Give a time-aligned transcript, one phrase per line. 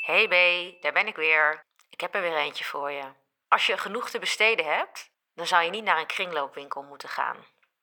[0.00, 0.34] Hey B,
[0.82, 1.64] daar ben ik weer.
[1.90, 3.02] Ik heb er weer eentje voor je.
[3.48, 7.36] Als je genoeg te besteden hebt, dan zou je niet naar een kringloopwinkel moeten gaan.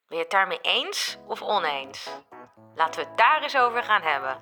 [0.08, 2.10] Ben je het daarmee eens of oneens?
[2.76, 4.42] Laten we het daar eens over gaan hebben.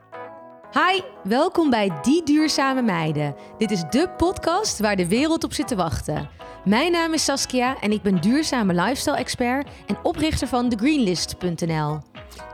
[0.71, 3.35] Hi, welkom bij Die Duurzame Meiden.
[3.58, 6.29] Dit is de podcast waar de wereld op zit te wachten.
[6.65, 11.99] Mijn naam is Saskia en ik ben duurzame lifestyle-expert en oprichter van thegreenlist.nl.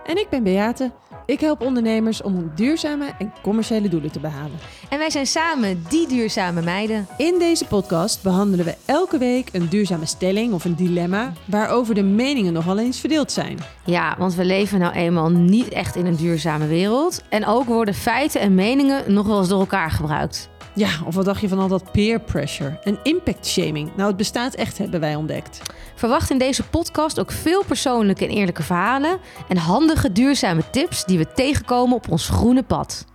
[0.05, 0.91] En ik ben Beate.
[1.25, 4.57] Ik help ondernemers om hun duurzame en commerciële doelen te behalen.
[4.89, 7.07] En wij zijn samen Die Duurzame Meiden.
[7.17, 12.03] In deze podcast behandelen we elke week een duurzame stelling of een dilemma waarover de
[12.03, 13.57] meningen nogal eens verdeeld zijn.
[13.85, 17.23] Ja, want we leven nou eenmaal niet echt in een duurzame wereld.
[17.29, 20.50] En ook worden feiten en meningen nog wel eens door elkaar gebruikt.
[20.75, 23.95] Ja, of wat dacht je van al dat peer pressure en impact shaming?
[23.95, 25.61] Nou, het bestaat echt, hebben wij ontdekt.
[25.95, 31.17] Verwacht in deze podcast ook veel persoonlijke en eerlijke verhalen en handige duurzame tips die
[31.17, 33.05] we tegenkomen op ons groene pad.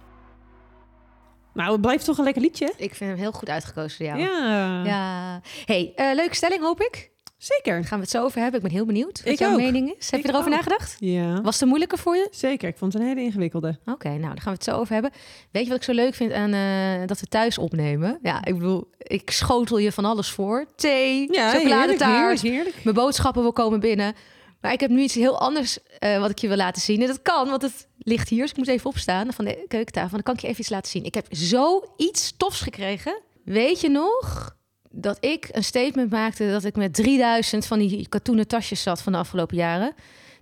[1.55, 2.73] Nou, het blijft toch een lekker liedje?
[2.77, 4.19] Ik vind hem heel goed uitgekozen voor jou.
[4.19, 5.41] Ja, Ja.
[5.65, 7.11] Hey, eh, leuke stelling hoop ik.
[7.37, 7.73] Zeker.
[7.73, 8.61] Daar gaan we het zo over hebben.
[8.61, 9.57] Ik ben heel benieuwd wat Ik jouw ook.
[9.57, 10.11] mening is.
[10.11, 10.57] Heb Ik je erover ook.
[10.57, 10.97] nagedacht?
[10.99, 12.29] Ja, Was het moeilijker voor je?
[12.31, 12.69] zeker.
[12.69, 13.79] Ik vond het een hele ingewikkelde.
[13.87, 15.11] Oké, nou, daar gaan we het zo over hebben.
[15.53, 18.19] Weet je wat ik zo leuk vind aan eh, dat we thuis opnemen?
[18.23, 20.67] Ja, ik bedoel, ik schotel je van alles voor.
[20.77, 22.85] Thee, chocoladetaart, heerlijk, heerlijk.
[22.85, 24.15] mijn boodschappen wil komen binnen.
[24.61, 27.01] Maar ik heb nu iets heel anders eh, wat ik je wil laten zien.
[27.01, 28.41] En dat kan, want het ligt hier.
[28.41, 30.11] Dus ik moet even opstaan van de keukentafel.
[30.11, 31.05] Dan kan ik je even iets laten zien.
[31.05, 33.21] Ik heb zoiets tofs gekregen.
[33.45, 34.56] Weet je nog
[34.97, 36.51] dat ik een statement maakte...
[36.51, 39.95] dat ik met 3000 van die katoenen tasjes zat van de afgelopen jaren...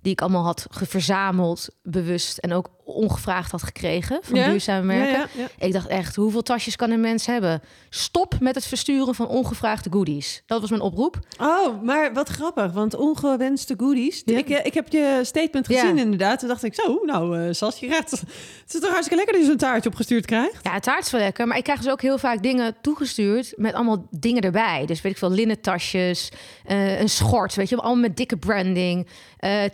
[0.02, 2.38] die ik allemaal had verzameld, bewust...
[2.38, 4.48] en ook ongevraagd had gekregen van Ja?
[4.48, 5.28] duurzame merken.
[5.36, 5.46] Ja.
[5.58, 7.62] Ik dacht echt, hoeveel tasjes kan een mens hebben?
[7.90, 10.42] Stop met het versturen van ongevraagde goodies.
[10.46, 11.18] Dat was mijn oproep.
[11.40, 14.22] Oh, maar wat grappig, want ongewenste goodies.
[14.24, 16.38] Ik, eh, ik heb je statement gezien inderdaad.
[16.38, 18.10] Toen dacht ik, zo, nou, eh Sas, je krijgt...
[18.10, 20.58] Het is toch hartstikke lekker dat je zo'n taartje opgestuurd krijgt?
[20.62, 23.52] Ja, het taart is wel lekker, maar ik krijg dus ook heel vaak dingen toegestuurd
[23.56, 24.86] met allemaal dingen erbij.
[24.86, 26.28] Dus weet ik veel, linnen tasjes,
[26.64, 29.06] eh, een schort, weet je, allemaal met dikke branding,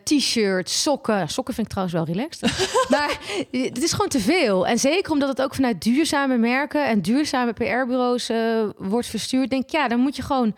[0.04, 1.28] t-shirts, sokken.
[1.28, 2.68] Sokken vind ik trouwens wel relaxed.
[3.00, 3.18] maar
[3.50, 4.66] het is gewoon te veel.
[4.66, 9.62] En zeker omdat het ook vanuit duurzame merken en duurzame PR-bureaus eh, wordt verstuurd, denk
[9.62, 10.54] ik, ja, daar moet je gewoon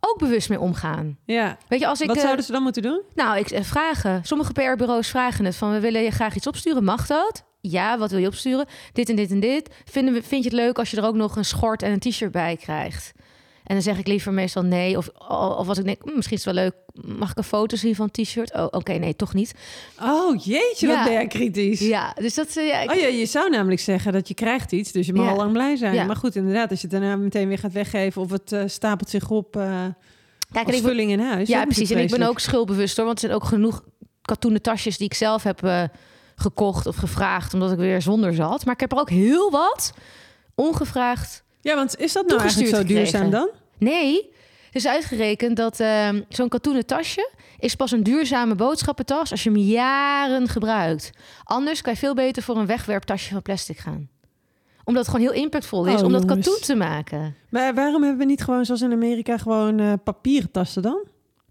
[0.00, 1.18] ook bewust mee omgaan.
[1.24, 1.58] Ja.
[1.68, 3.02] Weet je, als ik Wat eh, zouden ze dan moeten doen?
[3.14, 4.24] Nou, ik eh, vragen.
[4.24, 6.84] Sommige PR-bureaus vragen het van we willen je graag iets opsturen.
[6.84, 7.44] Mag dat?
[7.60, 8.66] Ja, wat wil je opsturen?
[8.92, 9.74] Dit en dit en dit.
[9.84, 11.98] Vinden we, vind je het leuk als je er ook nog een schort en een
[11.98, 13.12] t-shirt bij krijgt?
[13.66, 14.96] En dan zeg ik liever meestal nee.
[14.96, 15.08] Of,
[15.58, 16.74] of als ik denk, hm, misschien is het wel leuk.
[17.18, 18.54] Mag ik een foto zien van t-shirt?
[18.54, 19.54] Oh, oké, nee, toch niet.
[20.02, 21.04] Oh, jeetje, wat Ja.
[21.04, 21.80] ben jij kritisch.
[21.80, 22.56] Ja, dus dat...
[22.56, 25.12] eh, ja, ik- Oh ja, je zou namelijk zeggen dat je krijgt iets, dus je
[25.12, 25.30] mag Ja.
[25.30, 26.06] al lang blij zijn.
[26.06, 29.10] Maar goed, inderdaad, als je het daarna meteen weer gaat weggeven of het eh, stapelt
[29.10, 29.84] zich op eh
[30.52, 31.48] Kijk, als vulling in huis.
[31.48, 31.90] Ja, precies.
[31.90, 33.06] En ik ben ook schuldbewust hoor.
[33.06, 33.82] Want er zijn ook genoeg
[34.22, 35.88] katoenen tasjes die ik zelf heb
[36.36, 37.54] gekocht of gevraagd.
[37.54, 38.64] Omdat ik weer zonder zat.
[38.64, 39.92] Maar ik heb er ook heel wat
[40.54, 43.30] ongevraagd Ja, want is dat nou eigenlijk zo duurzaam gekregen.
[43.30, 43.48] dan?
[43.78, 44.30] Nee,
[44.66, 49.50] het is uitgerekend dat ehm, zo'n katoenen tasje is pas een duurzame boodschappentas als je
[49.50, 51.10] hem jaren gebruikt.
[51.44, 54.08] Anders kan je veel beter voor een wegwerptasje van plastic gaan.
[54.84, 57.34] Omdat het gewoon heel impactvol is Oh, om dat katoen te maken.
[57.50, 61.04] Maar waarom hebben we niet gewoon, zoals in Amerika, gewoon eh, papieren tassen dan?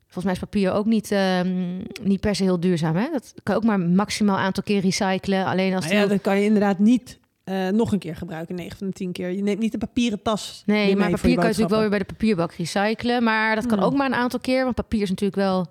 [0.04, 2.96] Volgens mij is papier ook niet, ehm, niet per se heel duurzaam.
[2.96, 3.08] Hè?
[3.12, 5.46] Dat kan je ook maar een maximaal aantal keer recyclen.
[5.46, 8.56] Alleen als Nou ja, heel- dat kan je inderdaad niet eh, nog een keer gebruiken,
[8.56, 9.30] 9 van de 10 keer.
[9.32, 11.90] Je neemt niet een papieren tas Nee, maar papier je kan je natuurlijk wel weer
[11.90, 13.24] bij de papierbak recyclen.
[13.24, 13.88] Maar dat kan Hmm.
[13.88, 14.64] ook maar een aantal keer.
[14.64, 15.68] Want papier is natuurlijk wel...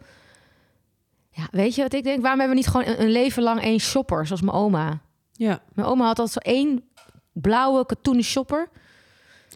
[1.30, 2.20] Ja, weet je wat ik denk?
[2.20, 5.00] Waarom hebben we niet gewoon een, een leven lang één shopper, zoals mijn oma?
[5.32, 6.84] Ja, Mijn oma had altijd zo één
[7.32, 8.68] blauwe katoenen shopper.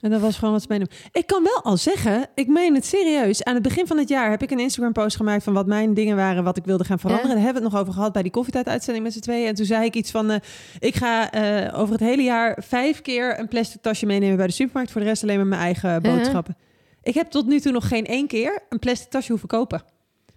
[0.00, 0.94] En dat was gewoon wat ze meenemen.
[1.12, 3.44] Ik kan wel al zeggen, ik meen het serieus.
[3.44, 6.16] Aan het begin van het jaar heb ik een Instagram-post gemaakt van wat mijn dingen
[6.16, 7.34] waren, wat ik wilde gaan veranderen.
[7.34, 9.46] Daar hebben we het nog over gehad bij die koffietijd-uitzending met z'n tweeën.
[9.46, 10.38] En toen zei ik iets van, eh,
[10.78, 14.52] ik ga eh, over het hele jaar vijf keer een plastic tasje meenemen bij de
[14.52, 14.90] supermarkt.
[14.90, 16.56] Voor de rest alleen maar mijn eigen boodschappen.
[17.02, 19.82] Ik heb tot nu toe nog geen één keer een plastic tasje hoeven kopen.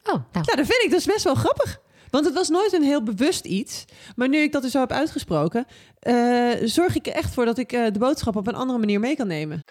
[0.03, 0.23] Oh, nou.
[0.31, 1.79] Ja, dat vind ik dus best wel grappig.
[2.11, 3.85] Want het was nooit een heel bewust iets.
[4.15, 5.67] Maar nu ik dat dus zo heb uitgesproken,
[5.99, 8.99] eh, zorg ik er echt voor dat ik eh, de boodschap op een andere manier
[8.99, 9.63] mee kan nemen.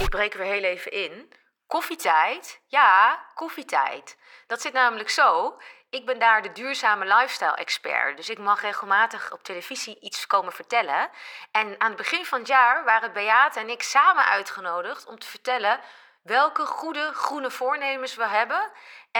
[0.00, 1.32] Ik breek weer heel even in.
[1.66, 2.60] Koffietijd?
[2.66, 4.16] Ja, koffietijd.
[4.46, 5.56] Dat zit namelijk zo.
[5.90, 8.16] Ik ben daar de duurzame lifestyle-expert.
[8.16, 11.08] Dus ik mag regelmatig op televisie iets komen vertellen.
[11.50, 15.26] En aan het begin van het jaar waren Beate en ik samen uitgenodigd om te
[15.26, 15.80] vertellen
[16.22, 18.70] welke goede groene voornemens we hebben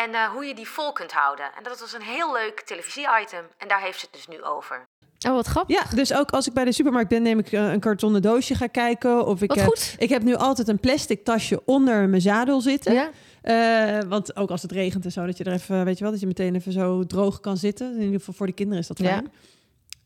[0.02, 1.46] en eh, hoe je die vol kunt houden.
[1.56, 3.44] En dat was een heel leuk televisie-item.
[3.58, 4.86] En daar heeft ze het dus nu over.
[5.28, 5.76] oh, wat grappig.
[5.76, 8.54] Ja, dus ook als ik bij de supermarkt ben, neem ik eh, een kartonnen doosje
[8.54, 9.26] ga kijken.
[9.26, 9.94] Of ik, Wat eh, goed.
[9.98, 12.92] ik heb nu altijd een plastic tasje onder mijn zadel zitten.
[12.94, 13.10] Ja?
[13.42, 16.12] Eh, want ook als het regent en zo, dat je er even, weet je wel,
[16.12, 17.94] dat je meteen even zo droog kan zitten.
[17.94, 19.22] In ieder geval voor de kinderen is dat Ja.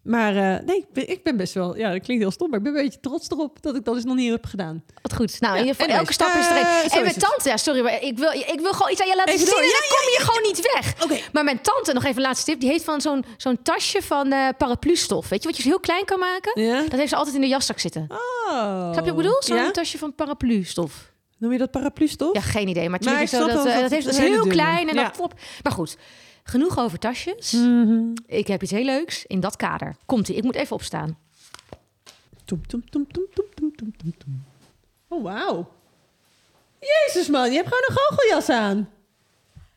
[0.02, 1.76] Maar eh, nee, ik ben- best wel...
[1.76, 3.94] Ja, dat klinkt heel stom, maar ik ben een beetje trots erop dat ik dat
[3.94, 4.84] dus nog niet heb gedaan.
[5.02, 5.40] Wat goed.
[5.40, 5.98] Nou, in Ja, anyways.
[5.98, 6.90] elke stap is er Eh, een.
[6.90, 9.16] zo En mijn tante, ja, sorry, maar ik wil, ik wil gewoon iets aan je
[9.16, 9.54] laten Even zien.
[9.54, 9.64] door.
[9.64, 11.02] en Ja, dan kom je gewoon niet weg.
[11.04, 11.30] Oké.
[11.32, 14.32] Maar mijn tante, nog even een laatste tip, die heeft van zo'n zo'n tasje van
[14.32, 15.28] eh paraplustof.
[15.28, 16.62] Weet je, wat je heel klein kan maken?
[16.62, 16.80] Ja?
[16.82, 18.06] Dat heeft ze altijd in de jaszak zitten.
[18.08, 18.92] Oh.
[18.92, 19.42] Snap je wat ik bedoel?
[19.42, 19.70] Zo'n Ja?
[19.70, 21.12] tasje van paraplustof.
[21.38, 22.34] Noem je dat paraplustof?
[22.34, 22.88] Ja, geen idee.
[22.88, 24.94] Maar, het Maar zo dat, wel dat dat heeft dat is een heel klein en
[24.96, 25.34] dan flop.
[25.62, 25.96] Maar goed,
[26.42, 27.52] Genoeg over tasjes.
[27.52, 28.12] Mhm.
[28.26, 29.96] Ik heb iets heel leuks in dat kader.
[30.06, 31.18] Komt-ie, ik moet even opstaan.
[35.08, 35.72] Oh, wauw.
[36.80, 38.90] Jezus, man, je hebt gewoon een goocheljas aan.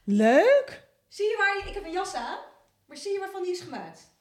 [0.04, 0.88] Leuk.
[1.08, 1.68] Zie je waar?
[1.68, 2.38] Ik heb een jas aan,
[2.86, 4.12] maar zie je waarvan die is gemaakt?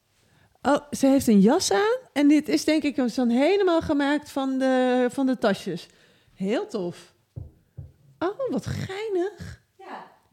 [0.63, 1.99] Oh, ze heeft een jas aan.
[2.13, 5.87] En dit is denk ik dan helemaal gemaakt van de, van de tasjes.
[6.35, 7.15] Heel tof.
[8.19, 9.62] Oh, wat geinig.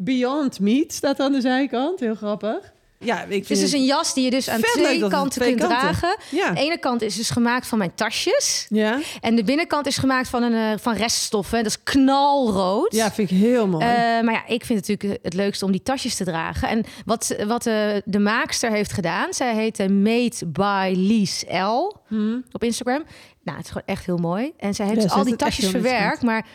[0.02, 2.00] Beyond Meat staat aan de zijkant.
[2.00, 2.74] Heel grappig.
[3.02, 5.42] Ja, ik Het is vind dus een jas die je dus aan twee het kanten
[5.42, 5.80] twee kunt kanten.
[5.80, 6.18] dragen.
[6.32, 6.52] Ja.
[6.52, 8.66] De ene kant is dus gemaakt van mijn tasjes.
[8.70, 9.00] Ja?
[9.22, 11.58] En de binnenkant is gemaakt van, een, eh, van reststoffen.
[11.64, 12.94] Dat is knalrood.
[12.96, 13.86] ja, vind ik heel mooi.
[13.86, 13.90] Eh,
[14.22, 16.70] maar ja, ik vind het natuurlijk het leukste om die tasjes te dragen.
[16.70, 21.96] En wat, wat eh, de maakster heeft gedaan, zij heet eh, Made by Lies L
[22.08, 22.38] Hm.
[22.52, 23.04] op Instagram.
[23.44, 24.52] Nou, het is gewoon echt heel mooi.
[24.58, 26.46] En zij heeft Ja, dus al die het tasjes verwerkt, maar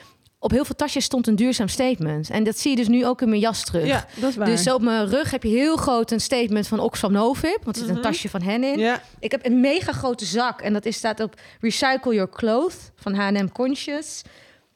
[0.45, 2.31] op heel veel tasjes stond een duurzaam statement.
[2.31, 3.87] En dat zie je dus nu ook in mijn jas terug.
[3.87, 4.47] Ja, dat is waar.
[4.47, 7.65] Dus op mijn rug heb je heel groot een statement van Oxfam Novib.
[7.65, 8.79] Want er zit een tasje van hen in.
[8.79, 9.01] ja.
[9.19, 10.61] Ik heb een mega grote zak.
[10.61, 14.23] En dat is, staat op Recycle Your Clothes van H&M Conscious.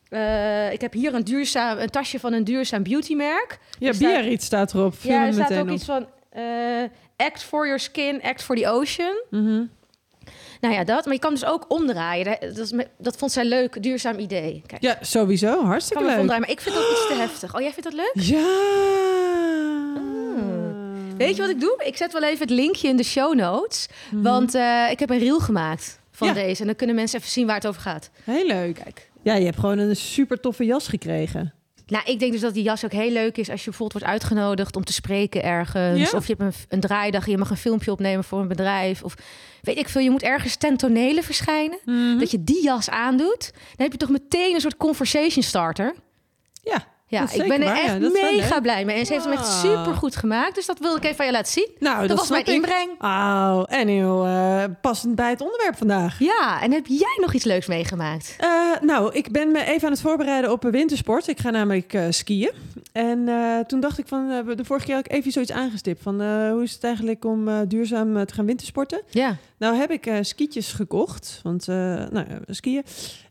[0.08, 3.58] Eh, ik heb hier een, duurzaam, een tasje van een duurzaam beautymerk.
[3.78, 4.94] ja staat- Biarritz staat erop.
[4.98, 5.70] Viel Ja, er staat ook op.
[5.70, 6.06] iets van...
[6.30, 6.42] eh,
[7.16, 9.22] act for your skin, act for the ocean.
[9.30, 9.62] Mhm.
[10.60, 11.04] Nou ja, dat.
[11.04, 12.24] Maar je kan dus ook omdraaien.
[12.24, 14.62] Dat, dat, is me- dat vond zij leuk, duurzaam idee.
[14.66, 15.60] Kijk, Ja, sowieso.
[15.60, 16.18] ik Hartstikke leuk.
[16.18, 16.40] omdraaien.
[16.42, 17.54] Maar ik vind dat iets te heftig.
[17.54, 18.12] Oh, jij vindt dat leuk?
[18.24, 18.46] Ja.
[21.16, 21.82] Weet je wat ik doe?
[21.84, 23.88] Ik zet wel even het linkje in de show notes.
[24.10, 26.36] Want eh, ik heb een reel gemaakt van Mhm.
[26.38, 26.44] Ja.
[26.44, 26.60] deze.
[26.60, 28.10] En dan kunnen mensen even zien waar het over gaat.
[28.24, 28.74] Heel leuk.
[28.84, 29.10] Kijk.
[29.22, 31.52] Ja, je hebt gewoon een super toffe jas gekregen.
[31.88, 34.14] Nou, ik denk dus dat die jas ook heel leuk is als je bijvoorbeeld wordt
[34.14, 36.10] uitgenodigd om te spreken ergens.
[36.10, 36.18] Ja.
[36.18, 39.02] Of je hebt een, een draaidag en je mag een filmpje opnemen voor een bedrijf.
[39.02, 39.14] Of
[39.62, 41.78] weet ik veel, je moet ergens ten tonele verschijnen.
[41.84, 42.18] Mhm.
[42.18, 43.50] Dat je die jas aandoet.
[43.52, 45.94] Dan heb je toch meteen een soort conversation starter.
[46.62, 47.98] Ja, Ja, ik ben er waar, echt ja.
[47.98, 48.96] Wel mega blij mee.
[48.98, 49.60] En ze heeft hem echt Ah.
[49.60, 50.54] super goed gemaakt.
[50.54, 51.68] Dus dat wilde ik even aan je laten zien.
[51.78, 52.48] Nou, dat, dat, was mijn ik.
[52.48, 52.90] inbreng.
[53.00, 56.18] Oh, en heel eh, passend bij het onderwerp vandaag.
[56.18, 58.34] Ja, en heb jij nog iets leuks meegemaakt?
[58.38, 58.48] Eh,
[58.80, 61.28] nou, ik ben me even aan het voorbereiden op een wintersport.
[61.28, 62.52] Ik ga namelijk eh, skiën.
[62.92, 66.02] En eh, toen dacht ik van, eh, de vorige keer had ik even zoiets aangestipt.
[66.02, 69.02] Van eh, hoe is het eigenlijk om eh, duurzaam eh, te gaan wintersporten?
[69.10, 69.36] Ja.
[69.58, 71.74] Nou heb ik eh, skietjes gekocht, want eh,
[72.10, 72.82] nou, skiën.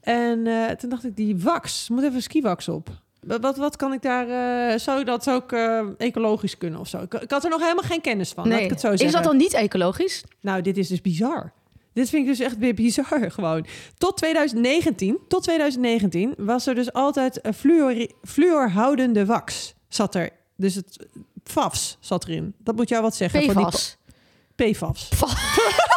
[0.02, 2.90] En eh, toen dacht ik, die wax, moet even skiwax op.
[3.22, 4.28] Wat, wat, kan ik daar,
[4.70, 6.98] eh, zou dat ook eh, ecologisch kunnen of zo?
[6.98, 9.06] Ik, ik had er nog helemaal geen kennis van, laat ik het zo zeggen.
[9.06, 10.24] is dat dan niet ecologisch?
[10.42, 11.52] Nou, dit is dus bizar.
[11.94, 13.66] Dit vind ik dus echt weer bizar gewoon.
[13.98, 19.74] Tot 2019, tot 2019 was er dus altijd fluor, fluorhoudende wax.
[19.88, 20.30] Zat er.
[20.56, 21.08] Dus het
[21.44, 22.54] FAFs zat erin.
[22.58, 23.44] Dat moet jou wat zeggen.
[23.44, 23.98] van die PFAS.
[24.56, 25.10] PFAS.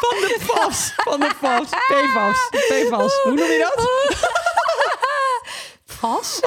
[0.00, 0.92] Van de FAFs.
[0.96, 1.70] Van de FAFs.
[1.70, 2.48] PFAS.
[2.50, 3.22] PFAS.
[3.22, 3.86] Hoe noem je dat?
[6.00, 6.40] Gas?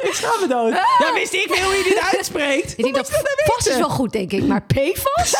[0.00, 0.72] Ik schaam me dood.
[0.98, 2.78] Ja, wist ik veel hoe je dit uitspreekt.
[2.78, 3.10] Ik denk dat
[3.44, 4.42] vast is wel goed, denk ik.
[4.42, 5.34] Maar PFAS?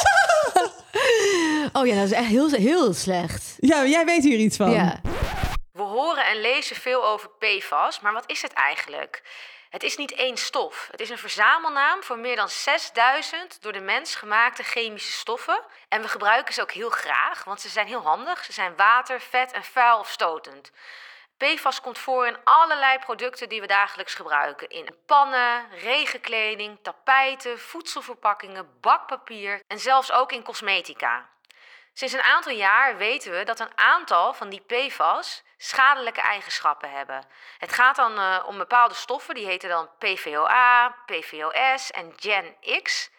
[1.78, 3.56] oh ja, dat is echt heel, heel slecht.
[3.58, 4.70] Ja, jij weet hier iets van.
[4.70, 5.00] Ja.
[5.72, 9.22] We horen en lezen veel over PFAS, maar wat is het eigenlijk?
[9.70, 10.88] Het is niet één stof.
[10.90, 15.60] Het is een verzamelnaam voor meer dan 6000 door de mens gemaakte chemische stoffen.
[15.88, 18.44] En we gebruiken ze ook heel graag, want ze zijn heel handig.
[18.44, 20.70] Ze zijn water, vet en vuil of stotend.
[21.36, 24.68] PFAS komt voor in allerlei producten die we dagelijks gebruiken.
[24.68, 31.28] In pannen, regenkleding, tapijten, voedselverpakkingen, bakpapier en zelfs ook in cosmetica.
[31.92, 37.26] Sinds een aantal jaar weten we dat een aantal van die PFAS schadelijke eigenschappen hebben.
[37.58, 43.10] Het gaat dan eh, om bepaalde stoffen, die heten dan PVOA, PVOS en Gen X.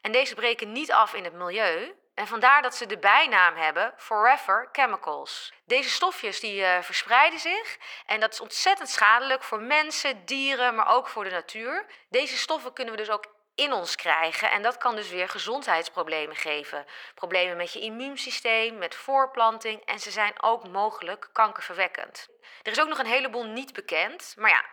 [0.00, 1.94] En deze breken niet af in het milieu.
[2.16, 5.52] En vandaar dat ze de bijnaam hebben Forever Chemicals.
[5.64, 10.88] Deze stofjes die eh, verspreiden zich en dat is ontzettend schadelijk voor mensen, dieren, maar
[10.94, 11.86] ook voor de natuur.
[12.08, 16.36] Deze stoffen kunnen we dus ook in ons krijgen en dat kan dus weer gezondheidsproblemen
[16.36, 16.86] geven.
[17.14, 22.28] Problemen met je immuunsysteem, met voorplanting en ze zijn ook mogelijk kankerverwekkend.
[22.62, 24.64] Er is ook nog een heleboel niet bekend, maar ja,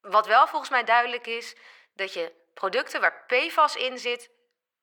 [0.00, 1.56] wat wel volgens mij duidelijk is,
[1.94, 4.30] dat je producten waar PFAS in zit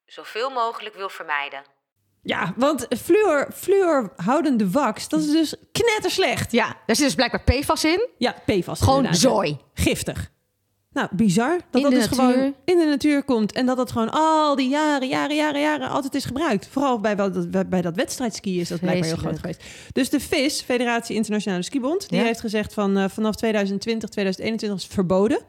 [0.06, 1.78] zoveel mogelijk wil vermijden.
[2.22, 6.52] Ja, want fluor, fluorhoudende wax, dat is dus knetterslecht.
[6.52, 8.08] ja, daar zit dus blijkbaar PFAS in.
[8.18, 8.80] Ja, PFAS.
[8.80, 9.58] Gewoon inderdaad, zooi.
[9.74, 10.32] Giftig.
[10.92, 11.58] Nou, bizar.
[11.72, 12.34] Dat In dat dus natuur.
[12.34, 13.52] gewoon in de natuur komt.
[13.52, 16.68] En dat dat gewoon al die jaren, jaren, jaren, jaren altijd is gebruikt.
[16.72, 19.64] Vooral bij, wel dat, bij dat wedstrijdskiën is dat blijkbaar heel groot geweest.
[19.92, 22.26] Dus de FIS, Federatie Internationale Skibond, die Ja.
[22.26, 25.40] heeft gezegd van eh, vanaf 2020, 2021 is het verboden.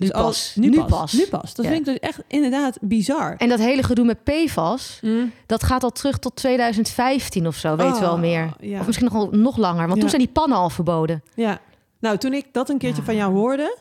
[0.00, 0.52] Nu Dus al- pas.
[0.56, 0.88] nu, Nu pas.
[0.88, 1.12] pas.
[1.12, 1.54] Nu pas.
[1.54, 1.70] Dat Ja.
[1.72, 3.34] vind ik dus echt inderdaad bizar.
[3.38, 5.32] En dat hele gedoe met PFAS, Mm.
[5.46, 8.50] dat gaat al terug tot 2015 of zo, weet je wel Oh, meer.
[8.60, 8.80] ja.
[8.80, 11.22] Of misschien nog, nog langer, want toen zijn die pannen al verboden.
[11.34, 11.60] Ja,
[12.00, 13.76] nou toen ik dat een keertje van jou hoorde,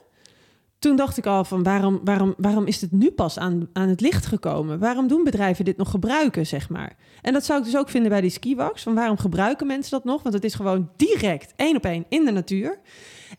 [0.80, 4.02] toen dacht ik al van waarom, waarom, waarom is dit nu pas aan, aan het
[4.02, 4.80] licht gekomen?
[4.80, 6.96] Waarom doen bedrijven dit nog gebruiken, zeg maar?
[7.22, 8.84] En dat zou ik dus ook vinden bij die skiwax.
[8.84, 10.24] Van waarom gebruiken mensen dat nog?
[10.24, 12.80] Want het is gewoon direct één op één in de natuur.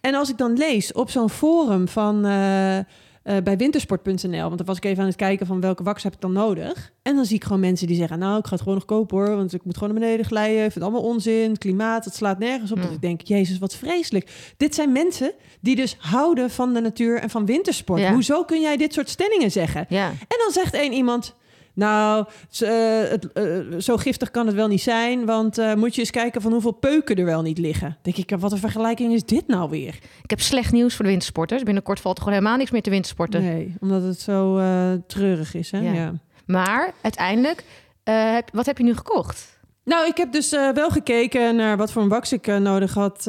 [0.01, 2.79] En als ik dan lees op zo'n forum van eh,
[3.23, 6.13] eh, bij wintersport.nl, want dan was ik even aan het kijken van welke wax heb
[6.13, 6.93] ik dan nodig.
[7.03, 9.17] En dan zie ik gewoon mensen die zeggen, nou ik ga het gewoon nog kopen
[9.17, 10.57] hoor, want ik moet gewoon naar beneden glijden.
[10.57, 12.77] Ik vind het allemaal onzin, klimaat, het slaat nergens op.
[12.77, 12.83] Mm.
[12.83, 14.55] Dat ik denk, jezus wat vreselijk.
[14.57, 18.01] Dit zijn mensen die dus houden van de natuur en van wintersport.
[18.01, 18.13] Ja.
[18.13, 19.87] Hoezo kun jij dit soort stellingen zeggen?
[19.89, 20.09] Ja.
[20.09, 21.35] En dan zegt één iemand.
[21.75, 22.27] Nou,
[22.59, 22.69] eh,
[23.09, 23.45] het, eh,
[23.79, 25.25] zo giftig kan het wel niet zijn.
[25.25, 27.97] Want eh, moet je eens kijken van hoeveel peuken er wel niet liggen.
[28.03, 29.99] Denk ik, wat een vergelijking is dit nou weer?
[30.23, 31.63] Ik heb slecht nieuws voor de wintersporters.
[31.63, 33.43] Binnenkort valt er gewoon helemaal niks meer te wintersporten.
[33.43, 34.61] Nee, omdat het zo
[35.07, 35.71] treurig is.
[35.71, 35.79] Hè?
[35.79, 35.93] Ja.
[35.93, 36.13] Ja.
[36.47, 37.65] Maar uiteindelijk,
[38.53, 39.59] wat heb je nu gekocht?
[39.85, 43.23] Nou, ik heb dus wel gekeken naar wat voor een wax ik nodig had.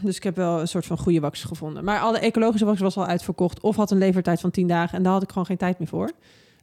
[0.00, 1.84] dus ik heb wel een soort van goede wax gevonden.
[1.84, 4.96] Maar alle ecologische wax was al uitverkocht of had een levertijd van 10 dagen.
[4.96, 6.10] En daar had ik gewoon geen tijd meer voor.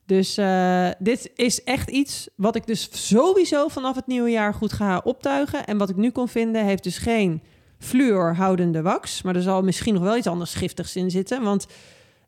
[0.05, 4.73] Dus eh, dit is echt iets wat ik dus sowieso vanaf het nieuwe jaar goed
[4.73, 5.65] ga optuigen.
[5.65, 7.41] En wat ik nu kon vinden, heeft dus geen
[7.79, 9.21] fluorhoudende wax.
[9.21, 11.43] Maar er zal misschien nog wel iets anders giftigs in zitten.
[11.43, 11.67] Want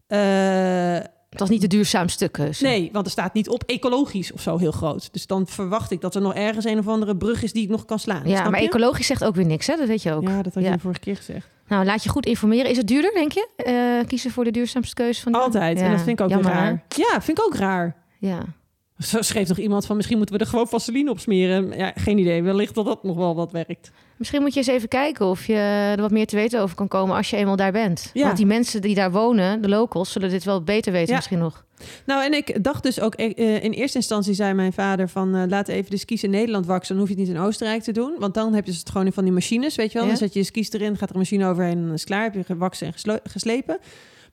[0.08, 0.98] eh,
[1.40, 2.36] Het was niet de duurzaam stuk.
[2.36, 2.60] dus.
[2.60, 5.10] Nee, want er staat niet op ecologisch of zo heel groot.
[5.14, 7.70] Dus dan verwacht ik dat er nog ergens een of andere brug is die ik
[7.70, 8.22] nog kan slaan.
[8.28, 9.76] Ja, maar ecologisch zegt ook weer niks, hè?
[9.76, 10.22] Dat weet je ook.
[10.28, 10.76] Ja, dat had je Ja.
[10.76, 11.48] de vorige keer gezegd.
[11.68, 12.70] Nou, laat je goed informeren.
[12.72, 13.48] Is het duurder, denk je?
[13.56, 15.78] Eh, kiezen voor de duurzaamste keuze van die- Altijd.
[15.80, 16.66] En dat vind ik ook jammer, weer hè?
[16.68, 16.84] raar.
[16.88, 17.96] Ja, vind ik ook raar.
[18.20, 18.40] Ja.
[18.98, 21.78] Zo schreef toch iemand van misschien moeten we er gewoon vaseline op smeren.
[21.78, 22.44] Ja, geen idee.
[22.44, 23.92] Wellicht dat dat nog wel wat werkt.
[24.18, 25.54] Misschien moet je eens even kijken of je
[25.96, 28.10] er wat meer te weten over kan komen als je eenmaal daar bent.
[28.14, 28.24] Ja.
[28.26, 31.16] Want die mensen die daar wonen, de locals, zullen dit wel beter weten Ja.
[31.16, 31.64] misschien nog.
[32.06, 35.36] Nou, en ik dacht dus ook, eh, in eerste instantie zei mijn vader van...
[35.36, 37.84] eh, laat even de skis in Nederland waksen, dan hoef je het niet in Oostenrijk
[37.84, 38.16] te doen.
[38.20, 40.04] Want dan heb je het gewoon in van die machines, weet je wel.
[40.04, 40.10] Ja.
[40.10, 42.10] Dan zet je je skis erin, gaat er een machine overheen en dan is het
[42.10, 42.24] klaar.
[42.24, 43.78] Heb je gewaksen en geslepen.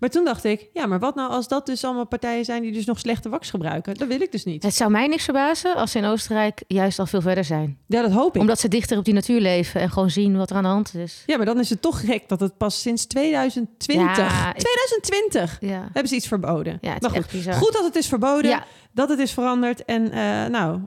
[0.02, 2.62] Maar toen dacht ik, ja, maar wat nou als dat dus allemaal partijen zijn...
[2.62, 3.94] die dus nog slechte wax gebruiken?
[3.94, 4.62] Dat wil ik dus niet.
[4.62, 7.78] Het zou mij niks verbazen als ze in Oostenrijk juist al veel verder zijn.
[7.86, 8.40] Ja, dat hoop ik.
[8.40, 10.94] Omdat ze dichter op die natuur leven en gewoon zien wat er aan de hand
[10.94, 11.22] is.
[11.26, 14.16] Ja, maar dan is het toch gek dat het pas sinds 2020...
[14.16, 16.78] Ja, ik- 2020 Ja, hebben ze iets verboden.
[16.80, 17.54] ja het is goed, bizar.
[17.54, 19.84] goed dat het is verboden, Ja, dat het is veranderd.
[19.84, 20.80] En eh, nou,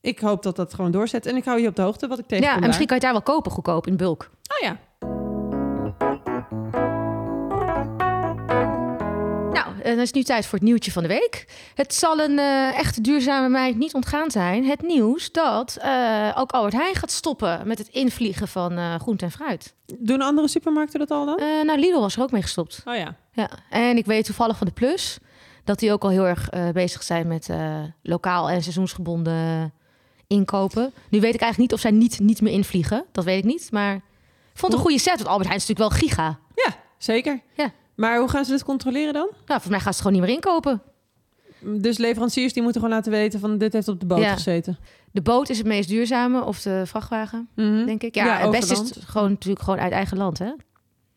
[0.00, 1.26] ik hoop dat dat gewoon doorzet.
[1.26, 3.04] En ik hou je op de hoogte wat ik ja, tegenkom en misschien kan je
[3.06, 4.30] het daar wel kopen, goedkoop, in bulk.
[4.60, 4.78] Oh ja.
[9.82, 11.44] Dan is het nu tijd voor het nieuwtje van de week.
[11.74, 14.64] Het zal een eh echte duurzame meid niet ontgaan zijn.
[14.64, 19.24] Het nieuws dat eh, ook Albert Heijn gaat stoppen met het invliegen van eh groente
[19.24, 19.74] en fruit.
[19.98, 21.40] Doen andere supermarkten dat al dan?
[21.66, 22.82] Nou, Lidl was er ook mee gestopt.
[22.84, 23.16] oh ja.
[23.32, 25.18] Ja, en ik weet toevallig van de Plus
[25.64, 27.48] dat die ook al heel erg bezig zijn met
[28.02, 29.72] lokaal en seizoensgebonden
[30.26, 30.92] inkopen.
[31.08, 33.04] Nu weet ik eigenlijk niet of zij niet, niet meer invliegen.
[33.12, 34.02] Dat weet ik niet, maar ik
[34.54, 35.16] vond het een goede set.
[35.16, 36.38] Want Albert Heijn is natuurlijk wel giga.
[36.54, 37.40] Ja, zeker.
[37.54, 37.72] Ja.
[38.00, 39.28] Maar hoe gaan ze dit controleren dan?
[39.30, 40.82] Nou, volgens mij gaan ze het gewoon niet meer inkopen.
[41.82, 44.32] Dus leveranciers die moeten gewoon laten weten van dit heeft op de boot Ja.
[44.32, 44.78] gezeten.
[45.12, 47.84] De boot is het meest duurzame, of de vrachtwagen, Mhm.
[47.86, 48.14] denk ik.
[48.14, 50.50] Ja, Ja, het beste is gewoon natuurlijk gewoon uit eigen land, hè?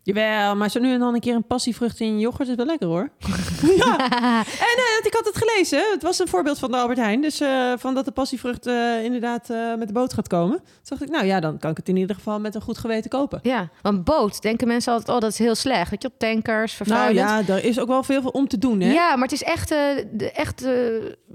[0.06, 2.88] Jawel, maar zo nu en dan een keer een passievrucht in yoghurt is wel lekker
[2.88, 3.10] hoor.
[3.82, 3.98] ja.
[4.46, 5.92] En eh, ik had het gelezen.
[5.92, 7.22] Het was een voorbeeld van de Albert Heijn.
[7.22, 10.58] Dus eh, van dat de passievrucht eh, inderdaad eh, met de boot gaat komen.
[10.58, 12.78] Toen dacht ik, nou ja, dan kan ik het in ieder geval met een goed
[12.78, 13.40] geweten kopen.
[13.44, 15.90] Ja, want boot denken mensen altijd, oh, dat is heel slecht.
[15.90, 17.48] Weet je, op tankers, Nou vervuilend.
[17.48, 18.92] ja, er is ook wel veel om te doen hè.
[18.94, 19.80] Ja, maar het is echt, eh,
[20.12, 20.62] de, echt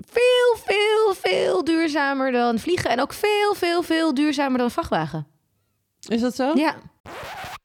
[0.00, 2.90] veel, veel, veel duurzamer dan vliegen.
[2.90, 5.26] En ook veel, veel, veel duurzamer dan een vrachtwagen.
[6.08, 6.52] Is dat zo?
[6.54, 6.74] Ja,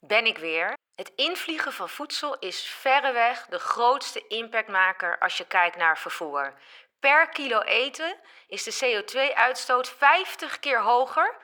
[0.06, 0.74] Ben ik weer.
[0.94, 6.54] Het invliegen van voedsel is verreweg de grootste impactmaker als je kijkt naar vervoer.
[7.00, 8.16] Per kilo eten
[8.48, 11.36] is de CO2-uitstoot 50 keer hoger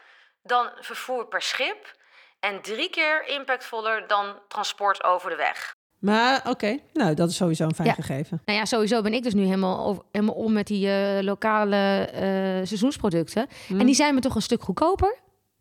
[0.42, 1.97] dan vervoer per schip
[2.40, 5.75] en drie keer impactvoller dan transport over de weg.
[5.99, 7.95] Maar oké, nou dat is sowieso een fijn Ja.
[7.95, 8.42] gegeven.
[8.45, 12.04] nou ja, sowieso ben ik dus nu helemaal, over, helemaal om met die eh, lokale
[12.12, 12.21] eh,
[12.66, 13.49] seizoensproducten.
[13.69, 15.19] En die zijn me toch een stuk goedkoper.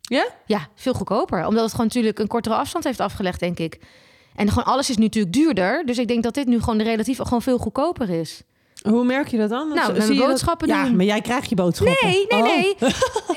[0.10, 0.28] Ja?
[0.46, 1.46] Ja, veel goedkoper.
[1.46, 3.80] Omdat het gewoon natuurlijk een kortere afstand heeft afgelegd, denk ik.
[4.36, 5.86] En gewoon alles is nu natuurlijk duurder.
[5.86, 8.42] Dus ik denk dat dit nu gewoon relatief gewoon veel goedkoper is.
[8.89, 9.68] Hoe merk je dat dan?
[9.74, 12.08] Nou, met dat- boodschappen Ja, maar jij krijgt je boodschappen.
[12.10, 12.46] Nee, nee, Oh.
[12.48, 12.75] nee.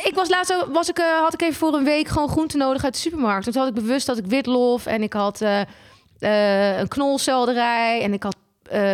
[0.08, 2.84] ik was laatst was ik, eh, had ik even voor een week gewoon groenten nodig
[2.84, 3.44] uit de supermarkt.
[3.44, 5.60] Toen had ik bewust dat ik witlof en ik had eh,
[6.18, 8.36] eh, een knolselderij en ik had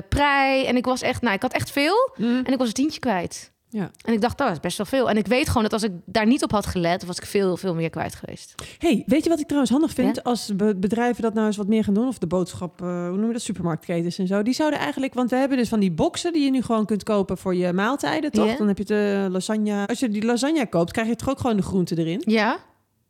[0.08, 0.64] prei.
[0.64, 2.10] En ik was echt, nou, ik had echt veel.
[2.16, 2.40] Mm.
[2.44, 3.52] En ik was een tientje kwijt.
[3.70, 3.90] Ja.
[4.04, 5.10] En ik dacht, dat is best wel veel.
[5.10, 7.56] En ik weet gewoon dat als ik daar niet op had gelet, was ik veel,
[7.56, 8.54] veel meer kwijt geweest.
[8.78, 10.16] Hey, weet je wat ik trouwens handig vind?
[10.16, 10.22] Ja?
[10.22, 13.16] Als be- bedrijven dat nou eens wat meer gaan doen, of de boodschap, eh, hoe
[13.16, 14.42] noem je dat, supermarktketens en zo.
[14.42, 17.02] Die zouden eigenlijk, want we hebben dus van die boxen die je nu gewoon kunt
[17.02, 18.46] kopen voor je maaltijden, toch?
[18.46, 18.56] Ja.
[18.56, 19.86] Dan heb je de lasagne.
[19.86, 22.22] Als je die lasagne koopt, krijg je toch ook gewoon de groenten erin.
[22.26, 22.56] Ja?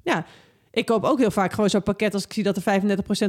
[0.03, 0.25] Ja.
[0.79, 2.81] Ik koop ook heel vaak gewoon zo'n pakket als ik zie dat er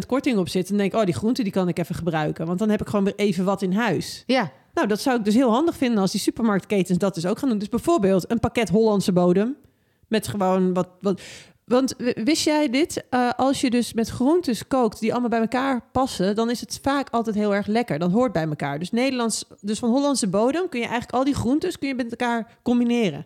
[0.03, 0.68] 35% korting op zit.
[0.68, 2.46] Dan denk ik, oh, die groenten die kan ik even gebruiken.
[2.46, 4.24] Want dan heb ik gewoon weer even wat in huis.
[4.25, 4.51] Ja.
[4.74, 7.50] Nou, dat zou ik dus heel handig vinden als die supermarktketens dat dus ook gaan
[7.50, 7.58] doen.
[7.58, 9.56] Dus bijvoorbeeld een pakket Hollandse bodem.
[10.08, 10.89] Met gewoon wat.
[11.00, 11.22] wat
[11.65, 13.03] want wist jij dit?
[13.10, 16.79] Eh, als je dus met groentes kookt die allemaal bij elkaar passen, dan is het
[16.82, 18.00] vaak altijd heel erg lekker.
[18.00, 18.79] Dan hoort bij elkaar.
[18.79, 22.12] Dus Nederlands, dus van Hollandse bodem kun je eigenlijk al die groentes kun je met
[22.12, 23.25] elkaar combineren.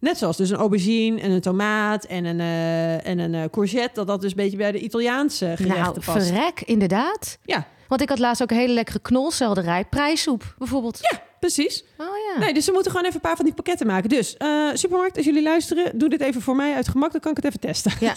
[0.00, 3.90] Net zoals dus een aubergine en een tomaat en een, eh, en een eh, courgette,
[3.94, 6.26] dat dat dus een beetje bij de Italiaanse gerechten Nou, past.
[6.26, 7.38] verrek, inderdaad.
[7.44, 10.98] Ja, Want ik had laatst ook een hele lekkere knolselderij, prijssoep bijvoorbeeld.
[11.10, 11.84] ja, precies.
[11.98, 12.40] Oh ja.
[12.40, 14.08] Nee, dus ze moeten gewoon even een paar van die pakketten maken.
[14.08, 17.12] Dus, eh, supermarkt, als jullie luisteren, doe dit even voor mij uit gemak.
[17.12, 17.92] Dan kan ik het even testen.
[18.00, 18.12] Ja,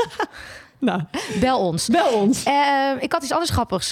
[0.79, 1.01] nou,
[1.39, 1.87] bel ons.
[1.87, 2.39] bel ons.
[2.99, 3.89] Ik had iets anders grappigs,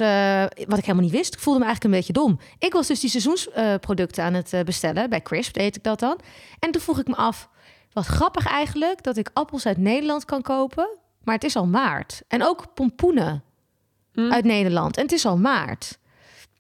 [0.68, 1.34] wat ik helemaal niet wist.
[1.34, 2.40] Ik voelde me eigenlijk een beetje dom.
[2.60, 5.10] Ik was dus die seizoensproducten aan het bestellen.
[5.10, 6.20] Bij Crisp deed ik dat dan.
[6.60, 7.50] En toen vroeg ik me af,
[7.94, 9.04] wat grappig eigenlijk...
[9.04, 10.90] dat ik appels uit Nederland kan kopen,
[11.24, 12.22] maar het is al maart.
[12.28, 13.44] En ook pompoenen
[14.14, 14.32] Hm.
[14.32, 14.98] uit Nederland.
[14.98, 15.98] En het is al maart.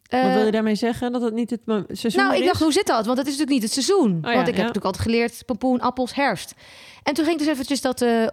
[0.07, 1.11] Eh, Wat wil je daarmee zeggen?
[1.11, 2.63] Dat het niet het seizoen nou, meer ik dacht, is?
[2.63, 3.05] hoe zit dat?
[3.05, 4.11] Want het is natuurlijk niet het seizoen.
[4.11, 4.43] ja, Want ik ja.
[4.43, 6.53] heb natuurlijk altijd geleerd pompoen, appels, herfst.
[7.03, 8.27] En toen ging ik dus eventjes dat eh,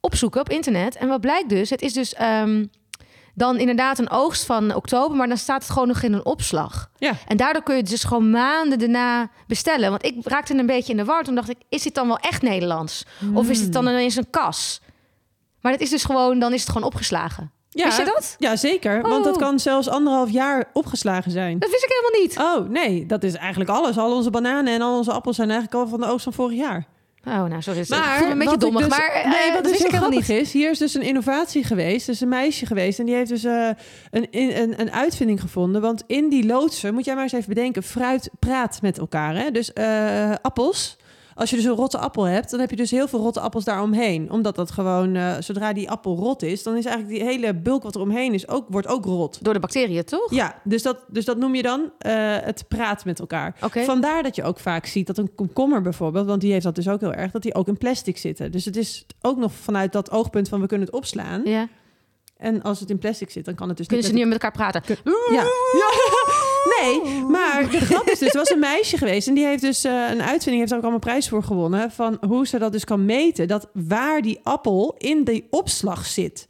[0.00, 0.96] opzoeken op internet.
[0.96, 1.70] En wat blijkt dus?
[1.70, 2.64] Het is dus ehm,
[3.36, 6.90] dan inderdaad een oogst van oktober, maar dan staat het gewoon nog in een opslag.
[6.98, 7.12] Ja.
[7.26, 9.90] En daardoor kun je het dus gewoon maanden daarna bestellen.
[9.90, 11.22] Want ik raakte een beetje in de war.
[11.24, 13.04] Toen dacht ik, is dit dan wel echt Nederlands?
[13.34, 14.80] Of is het dan ineens een kas?
[15.60, 17.50] Maar het is dus gewoon, dan is het gewoon opgeslagen.
[17.70, 18.34] Ja, Wist je dat?
[18.38, 19.02] Ja, zeker.
[19.02, 19.40] Want dat Oh.
[19.40, 21.58] kan zelfs anderhalf jaar opgeslagen zijn.
[21.58, 22.38] Dat wist ik helemaal niet.
[22.38, 23.06] Oh, nee.
[23.06, 23.98] Dat is eigenlijk alles.
[23.98, 26.58] Al onze bananen en al onze appels zijn eigenlijk al van de oogst van vorig
[26.58, 26.86] jaar.
[27.28, 27.80] Oh, nou, sorry.
[27.80, 28.80] ik voel me een beetje dommig.
[28.88, 30.40] dus- maar eh, nee, dat wat dus helemaal grappig niet.
[30.40, 32.06] is, hier is dus een innovatie geweest.
[32.08, 33.68] Er is een meisje geweest en die heeft dus eh,
[34.10, 35.80] een, een, een uitvinding gevonden.
[35.80, 39.36] Want in die loodsen, moet jij maar eens even bedenken, fruit praat met elkaar.
[39.36, 39.50] Hè?
[39.50, 40.96] Dus eh, appels.
[41.36, 43.64] Als je dus een rotte appel hebt, dan heb je dus heel veel rotte appels
[43.64, 44.30] daaromheen.
[44.30, 47.82] Omdat dat gewoon, eh, zodra die appel rot is, dan is eigenlijk die hele bulk
[47.82, 49.44] wat er omheen is, ook, wordt ook rot.
[49.44, 50.30] Door de bacteriën, toch?
[50.30, 53.56] Ja, dus dat, dus dat noem je dan eh, het praat met elkaar.
[53.72, 56.88] Vandaar dat je ook vaak ziet dat een komkommer bijvoorbeeld, want die heeft dat dus
[56.88, 58.52] ook heel erg, dat die ook in plastic zitten.
[58.52, 61.42] Dus het is ook nog vanuit dat oogpunt van we kunnen het opslaan.
[61.44, 61.68] Ja.
[62.36, 64.24] En als het in plastic zit, dan kan het dus Kunnen ze niet.
[64.24, 64.82] met elkaar praten?
[65.30, 65.42] Ja.
[65.80, 66.45] ja.
[66.80, 69.84] Nee, maar de grap is dus, er was een meisje geweest en die heeft dus
[69.84, 72.84] eh, een uitvinding, heeft er ook allemaal prijs voor gewonnen, van hoe ze dat dus
[72.84, 76.48] kan meten, dat waar die appel in die opslag zit.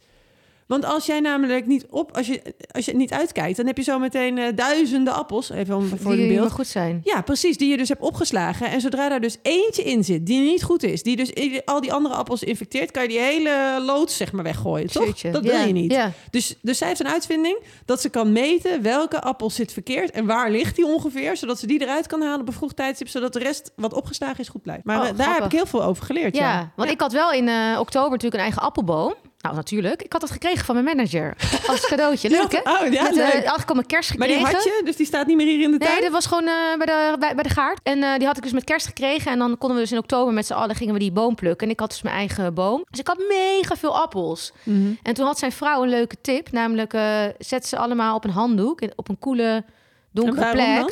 [0.67, 3.77] Want als jij namelijk niet op, als je, als je het niet uitkijkt, dan heb
[3.77, 6.39] je zo meteen eh, duizenden appels, even om voor die een beeld.
[6.39, 7.01] meer goed zijn.
[7.03, 8.69] Ja, precies, die je dus hebt opgeslagen.
[8.69, 11.31] En zodra daar dus eentje in zit die niet goed is, die dus
[11.65, 15.21] al die andere appels infecteert, kan je die hele loods zeg maar weggooien, toch?
[15.21, 15.91] Dat wil je niet.
[15.91, 16.11] Ja.
[16.31, 20.25] Dus, dus zij heeft een uitvinding dat ze kan meten welke appel zit verkeerd en
[20.25, 23.33] waar ligt die ongeveer, zodat ze die eruit kan halen op een vroeg tijdstip, zodat
[23.33, 24.83] de rest wat opgeslagen is goed blijft.
[24.83, 26.35] Maar Oh, eh, daar heb ik heel veel over geleerd.
[26.35, 29.13] Ja, Ja, want ik had wel in eh, oktober natuurlijk een eigen appelboom.
[29.47, 30.01] Nou, natuurlijk.
[30.01, 31.35] Ik had dat gekregen van mijn manager.
[31.67, 32.29] Als cadeautje.
[32.29, 32.59] Leuk, hè?
[32.59, 33.25] Oh, ja, Met, leuk.
[33.25, 35.61] eh, eigenlijk al mijn kerst maar die had je, dus die staat niet meer hier
[35.61, 35.91] in de tuin?
[35.91, 37.79] Nee, dat was gewoon eh, bij, de, bij, bij de gaard.
[37.83, 39.31] En eh, die had ik dus met kerst gekregen.
[39.31, 41.67] En dan konden we dus in oktober met z'n allen gingen we die boom plukken.
[41.67, 42.85] En ik had dus mijn eigen boom.
[42.89, 44.51] Dus ik had mega veel appels.
[44.63, 44.91] Mhm.
[45.03, 46.51] En toen had zijn vrouw een leuke tip.
[46.51, 48.81] Namelijk, eh, zet ze allemaal op een handdoek.
[48.95, 49.63] Op een koele,
[50.11, 50.75] donkere plek.
[50.79, 50.89] dan?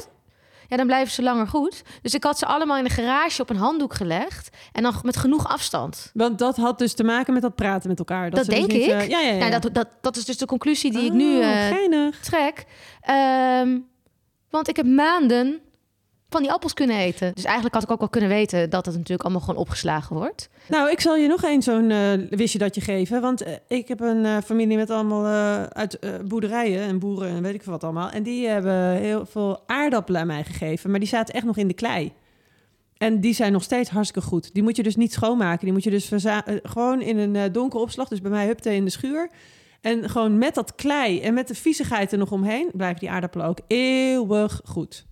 [0.67, 1.82] Ja, dan blijven ze langer goed.
[2.01, 4.49] Dus ik had ze allemaal in de garage op een handdoek gelegd.
[4.71, 6.12] En dan met genoeg afstand.
[6.13, 8.30] Want dat had dus te maken met dat praten met elkaar.
[8.30, 8.91] Dat ze dus denk niet, ik.
[8.91, 9.38] eh, ja, ja, ja.
[9.47, 12.19] Nou, dat, dat, dat is dus de conclusie die ik Oh, nu eh, geinig.
[12.19, 12.65] trek.
[13.01, 13.78] Ehm,
[14.49, 15.60] want ik heb maanden
[16.30, 17.34] van die appels kunnen eten.
[17.34, 20.50] Dus eigenlijk had ik ook wel kunnen weten dat het natuurlijk allemaal gewoon opgeslagen wordt.
[20.68, 21.88] Nou, ik zal je nog eens zo'n
[22.30, 23.22] wistje dat je geven.
[23.22, 25.26] Want eh, ik heb een eh, familie met allemaal
[25.74, 28.10] uit boerderijen en boeren en weet ik veel wat allemaal.
[28.10, 30.90] En die hebben heel veel aardappelen aan mij gegeven.
[30.90, 32.14] Maar die zaten echt nog in de klei.
[32.98, 34.54] En die zijn nog steeds hartstikke goed.
[34.54, 35.66] Die moet je dus niet schoonmaken.
[35.66, 36.12] Die moet je dus
[36.64, 38.08] gewoon in een donkere opslag.
[38.08, 39.30] Dus bij mij hupte in de schuur.
[39.82, 42.70] En gewoon met dat klei en met de viezigheid er nog omheen...
[42.74, 45.06] blijven die aardappelen ook eeuwig goed.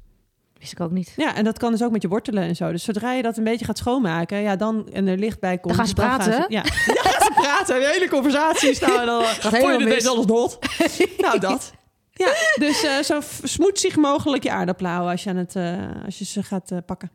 [0.63, 1.13] Wist ik ook niet.
[1.15, 2.71] Ja, en dat kan dus ook met je wortelen en zo.
[2.71, 5.75] Dus zodra je dat een beetje gaat schoonmaken, ja, dan en er licht bij komt.
[5.75, 6.45] gaan ze praten?
[6.47, 6.63] ja.
[6.63, 7.69] ja, gaan ze pragaat.
[7.69, 9.05] Een hele conversatie staan.
[9.05, 10.59] Dan helemaal je deze alles dood.
[11.17, 11.73] nou, dat.
[12.13, 16.25] Ja, dus eh, zo smoetsig mogelijk je aardappelen als je, aan het, eh, als je
[16.25, 17.11] ze gaat eh, pakken.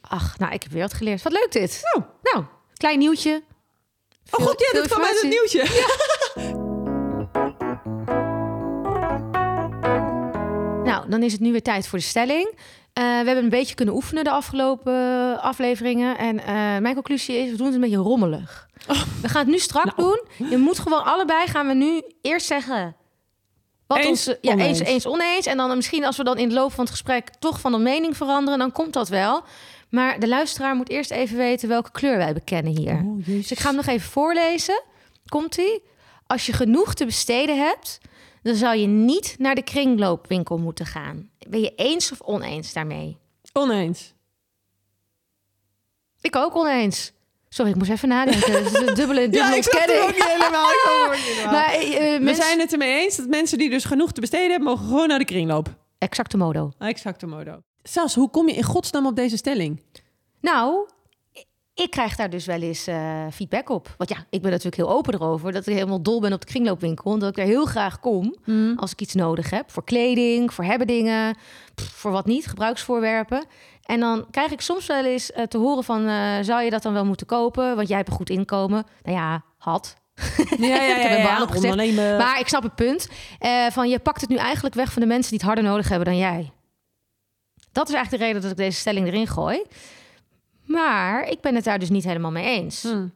[0.00, 1.22] Ach, nou, ik heb weer wat geleerd.
[1.22, 1.80] Wat leuk dit.
[1.82, 2.04] Nou.
[2.22, 2.44] Nou,
[2.76, 3.42] klein nieuwtje.
[4.30, 5.58] Oh god, ja, dat kwam uit het nieuwtje.
[5.58, 6.11] Nou,
[11.12, 12.46] dan is het nu weer tijd voor de stelling.
[12.92, 16.18] Eh, we hebben een beetje kunnen oefenen de afgelopen afleveringen.
[16.18, 18.68] En eh, mijn conclusie is, we doen het een beetje rommelig.
[19.22, 19.96] We gaan het nu strak Nou.
[20.38, 20.48] doen.
[20.50, 22.96] Je moet gewoon allebei gaan we nu eerst zeggen...
[23.86, 24.78] Wat Eens, onze, ja, oneens.
[24.78, 25.46] eens, eens, oneens.
[25.46, 27.78] En dan misschien als we dan in de loop van het gesprek toch van de
[27.78, 29.42] mening veranderen, dan komt dat wel.
[29.88, 32.92] Maar de luisteraar moet eerst even weten welke kleur wij bekennen hier.
[32.94, 34.82] Oh, Dus ik ga hem nog even voorlezen.
[35.28, 35.82] Komt-ie?
[36.26, 37.98] Als je genoeg te besteden hebt,
[38.42, 41.30] dan zou je niet naar de kringloopwinkel moeten gaan.
[41.48, 43.16] Ben je eens of oneens daarmee?
[43.52, 44.14] Oneens.
[46.20, 47.12] Ik ook oneens.
[47.48, 48.52] Sorry, ik moest even nadenken.
[48.52, 50.68] Het is een dubbele, dubbele Ja, ik ook niet helemaal.
[50.70, 51.52] Ik ook niet helemaal.
[51.52, 54.50] Maar eh, We mensen- zijn het ermee eens dat mensen die dus genoeg te besteden
[54.50, 55.74] hebben, mogen gewoon naar de kringloop.
[55.98, 56.72] Exacte modo.
[56.78, 57.62] Exacto modo.
[57.82, 59.82] Sas, hoe kom je in godsnaam op deze stelling?
[60.40, 60.88] Nou,
[61.74, 63.94] ik krijg daar dus wel eens eh, feedback op.
[63.96, 66.46] Want ja, ik ben natuurlijk heel open erover dat ik helemaal dol ben op de
[66.46, 67.12] kringloopwinkel.
[67.12, 68.36] En dat ik er heel graag kom
[68.76, 69.70] als ik iets nodig heb.
[69.70, 71.36] Voor kleding, voor hebbedingen,
[71.74, 73.44] pff, voor wat niet, gebruiksvoorwerpen.
[73.82, 76.82] En dan krijg ik soms wel eens eh, te horen van, eh, zou je dat
[76.82, 77.76] dan wel moeten kopen?
[77.76, 78.86] Want jij hebt een goed inkomen.
[79.02, 79.96] Nou ja, had.
[80.58, 80.96] Ja, ja, ja.
[80.96, 81.72] Ik heb een baan ja, opgezegd.
[81.72, 82.16] ondernemen.
[82.16, 83.08] Maar ik snap het punt.
[83.70, 86.06] van je pakt het nu eigenlijk weg van de mensen die het harder nodig hebben
[86.06, 86.52] dan jij.
[87.72, 89.62] Dat is eigenlijk de reden dat ik deze stelling erin gooi.
[90.72, 92.82] Maar ik ben het daar dus niet helemaal mee eens.
[92.82, 93.06] Hm.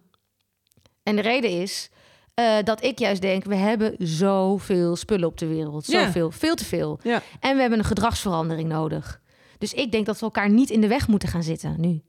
[1.02, 1.90] En de reden is
[2.34, 5.86] eh, dat ik juist denk, we hebben zoveel spullen op de wereld.
[5.86, 6.04] Ja.
[6.04, 6.98] Zoveel, veel te veel.
[7.02, 7.22] Ja.
[7.40, 9.20] En we hebben een gedragsverandering nodig.
[9.58, 12.02] Dus ik denk dat we elkaar niet in de weg moeten gaan zitten nu.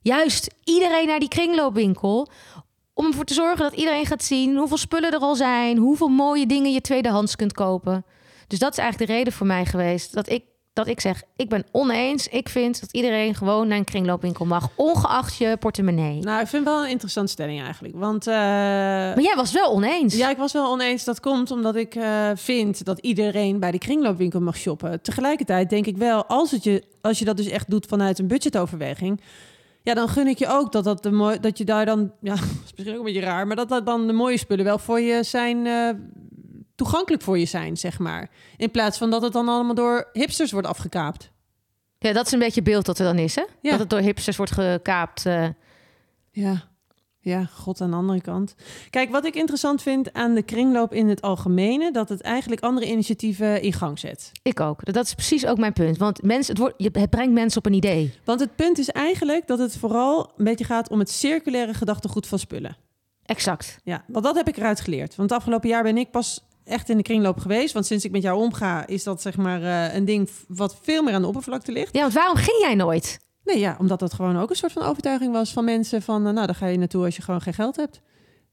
[0.00, 2.30] Juist iedereen naar die kringloopwinkel.
[2.94, 5.78] Om ervoor te zorgen dat iedereen gaat zien hoeveel spullen er al zijn.
[5.78, 8.04] Hoeveel mooie dingen je tweedehands kunt kopen.
[8.46, 11.48] Dus dat is eigenlijk de reden voor mij geweest dat ik, dat ik zeg: ik
[11.48, 12.28] ben oneens.
[12.28, 14.68] Ik vind dat iedereen gewoon naar een kringloopwinkel mag.
[14.76, 16.20] Ongeacht je portemonnee.
[16.20, 17.94] Nou, ik vind het wel een interessante stelling eigenlijk.
[17.96, 20.16] Want eh, Maar jij was wel oneens.
[20.16, 21.04] ja, ik was wel oneens.
[21.04, 25.02] Dat komt omdat ik eh, vind dat iedereen bij de kringloopwinkel mag shoppen.
[25.02, 28.26] Tegelijkertijd denk ik wel, als, het je, als je dat dus echt doet vanuit een
[28.26, 29.20] budgetoverweging...
[29.84, 32.12] Ja, dan gun ik je ook dat, dat, de mooi, dat je daar dan...
[32.20, 33.46] Ja, dat is misschien ook een beetje raar...
[33.46, 35.66] maar dat, dat dan de mooie spullen wel voor je zijn...
[35.66, 35.88] eh,
[36.74, 38.30] toegankelijk voor je zijn, zeg maar.
[38.56, 41.30] In plaats van dat het dan allemaal door hipsters wordt afgekaapt.
[41.98, 43.44] Ja, dat is een beetje het beeld dat er dan is, hè?
[43.60, 43.70] Ja.
[43.70, 45.26] Dat het door hipsters wordt gekaapt.
[45.26, 45.46] eh.
[46.30, 46.70] Ja.
[47.24, 48.54] Ja, god aan de andere kant.
[48.90, 51.92] Kijk, wat ik interessant vind aan de kringloop in het algemene...
[51.92, 54.30] dat het eigenlijk andere initiatieven in gang zet.
[54.42, 54.92] ik ook.
[54.92, 55.96] Dat is precies ook mijn punt.
[55.96, 58.14] Want mensen, het, wordt, je- het brengt mensen op een idee.
[58.24, 60.88] Want het punt is eigenlijk dat het vooral een beetje gaat...
[60.88, 62.76] om het circulaire gedachtegoed van spullen.
[63.24, 63.78] Exact.
[63.84, 65.16] Ja, want dat heb ik eruit geleerd.
[65.16, 67.72] Want het afgelopen jaar ben ik pas echt in de kringloop geweest.
[67.72, 70.30] Want sinds ik met jou omga, is dat zeg maar eh, een ding...
[70.48, 71.94] wat veel meer aan de oppervlakte ligt.
[71.94, 73.20] Ja, want waarom ging jij nooit?
[73.44, 76.02] Nee, ja, omdat dat gewoon ook een soort van overtuiging was van mensen...
[76.02, 78.00] van eh, nou, daar ga je naartoe als je gewoon geen geld hebt.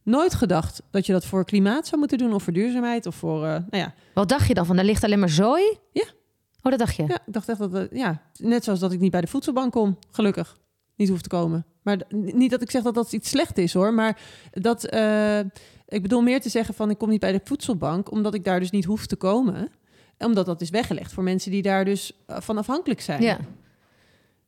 [0.03, 2.33] Nooit gedacht dat je dat voor klimaat zou moeten doen...
[2.33, 3.93] of voor duurzaamheid of voor, eh, nou ja...
[4.13, 4.65] Wat dacht je dan?
[4.65, 5.77] Van, daar ligt alleen maar zooi?
[5.91, 6.05] Ja.
[6.61, 7.03] Oh, dat dacht je?
[7.07, 7.87] Ja, ik dacht echt dat...
[7.91, 10.57] ja, net zoals dat ik niet bij de voedselbank kom, gelukkig.
[10.95, 11.65] Niet hoef te komen.
[11.83, 13.93] Maar niet dat ik zeg dat dat iets slecht is, hoor.
[13.93, 14.19] Maar
[14.51, 14.83] dat...
[15.89, 16.89] ik bedoel meer te zeggen van...
[16.89, 18.11] ik kom niet bij de voedselbank...
[18.11, 19.71] omdat ik daar dus niet hoef te komen.
[20.17, 23.21] Omdat dat is weggelegd voor mensen die daar dus eh, van afhankelijk zijn.
[23.21, 23.37] Ja.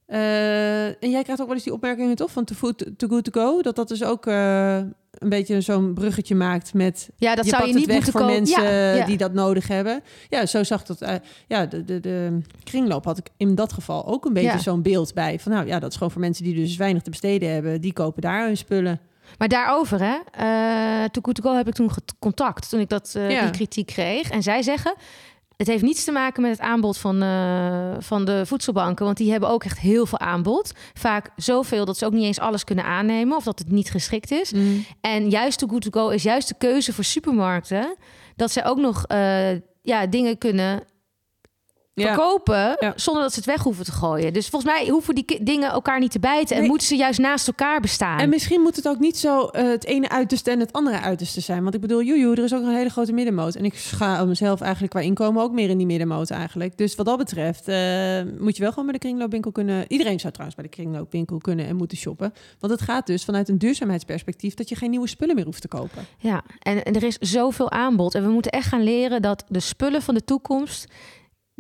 [0.06, 3.24] Eh, en jij krijgt ook wel eens die opmerkingen toch van too, food, too good
[3.24, 3.62] to go.
[3.62, 4.76] Dat dat dus ook eh,
[5.12, 8.26] een beetje zo'n bruggetje maakt met Ja, dat je zou je niet weg moeten voor
[8.26, 9.06] mensen ja, ja.
[9.06, 10.04] die dat nodig hebben.
[10.30, 11.22] Ja, zo zag dat.
[11.48, 14.58] ja, de, de, de kringloop had ik in dat geval ook een beetje Ja.
[14.58, 15.40] zo'n beeld bij.
[15.40, 17.82] Van nou ja, dat is gewoon voor mensen die dus weinig te besteden hebben.
[17.82, 19.00] Die kopen daar hun spullen.
[19.38, 20.16] Maar daarover, hè,
[21.10, 21.90] To Good To Go heb ik toen
[22.20, 23.42] contact, toen ik dat, eh, Ja.
[23.42, 24.30] die kritiek kreeg.
[24.30, 24.94] En zij zeggen,
[25.58, 29.32] het heeft niets te maken met het aanbod van, eh, van de voedselbanken, want die
[29.32, 30.72] hebben ook echt heel veel aanbod.
[30.94, 34.32] Vaak zoveel dat ze ook niet eens alles kunnen aannemen of dat het niet geschikt
[34.32, 34.52] is.
[35.02, 37.96] En juist To Good To Go is juist de keuze voor supermarkten,
[38.36, 40.84] dat zij ook nog eh, ja, dingen kunnen.
[41.94, 42.94] Verkopen Ja.
[42.96, 44.34] zonder dat ze het weg hoeven te gooien.
[44.34, 46.70] Dus volgens mij hoeven die dingen elkaar niet te bijten en Nee.
[46.70, 48.20] moeten ze juist naast elkaar bestaan.
[48.20, 51.42] En misschien moet het ook niet zo eh, het ene uiterste en het andere uiterste
[51.42, 51.62] zijn.
[51.64, 53.56] Want ik bedoel, joejoe, er is ook een hele grote middenmoot.
[53.56, 56.78] En ik scha mezelf eigenlijk qua inkomen ook meer in die middenmoot eigenlijk.
[56.78, 57.76] Dus wat dat betreft eh,
[58.40, 59.86] moet je wel gewoon bij de kringloopwinkel kunnen...
[59.88, 62.34] Iedereen zou trouwens bij de kringloopwinkel kunnen en moeten shoppen.
[62.60, 64.54] Want het gaat dus vanuit een duurzaamheidsperspectief...
[64.54, 66.06] dat je geen nieuwe spullen meer hoeft te kopen.
[66.18, 68.16] Ja, en, en er is zoveel aanbod.
[68.16, 70.88] En we moeten echt gaan leren dat de spullen van de toekomst...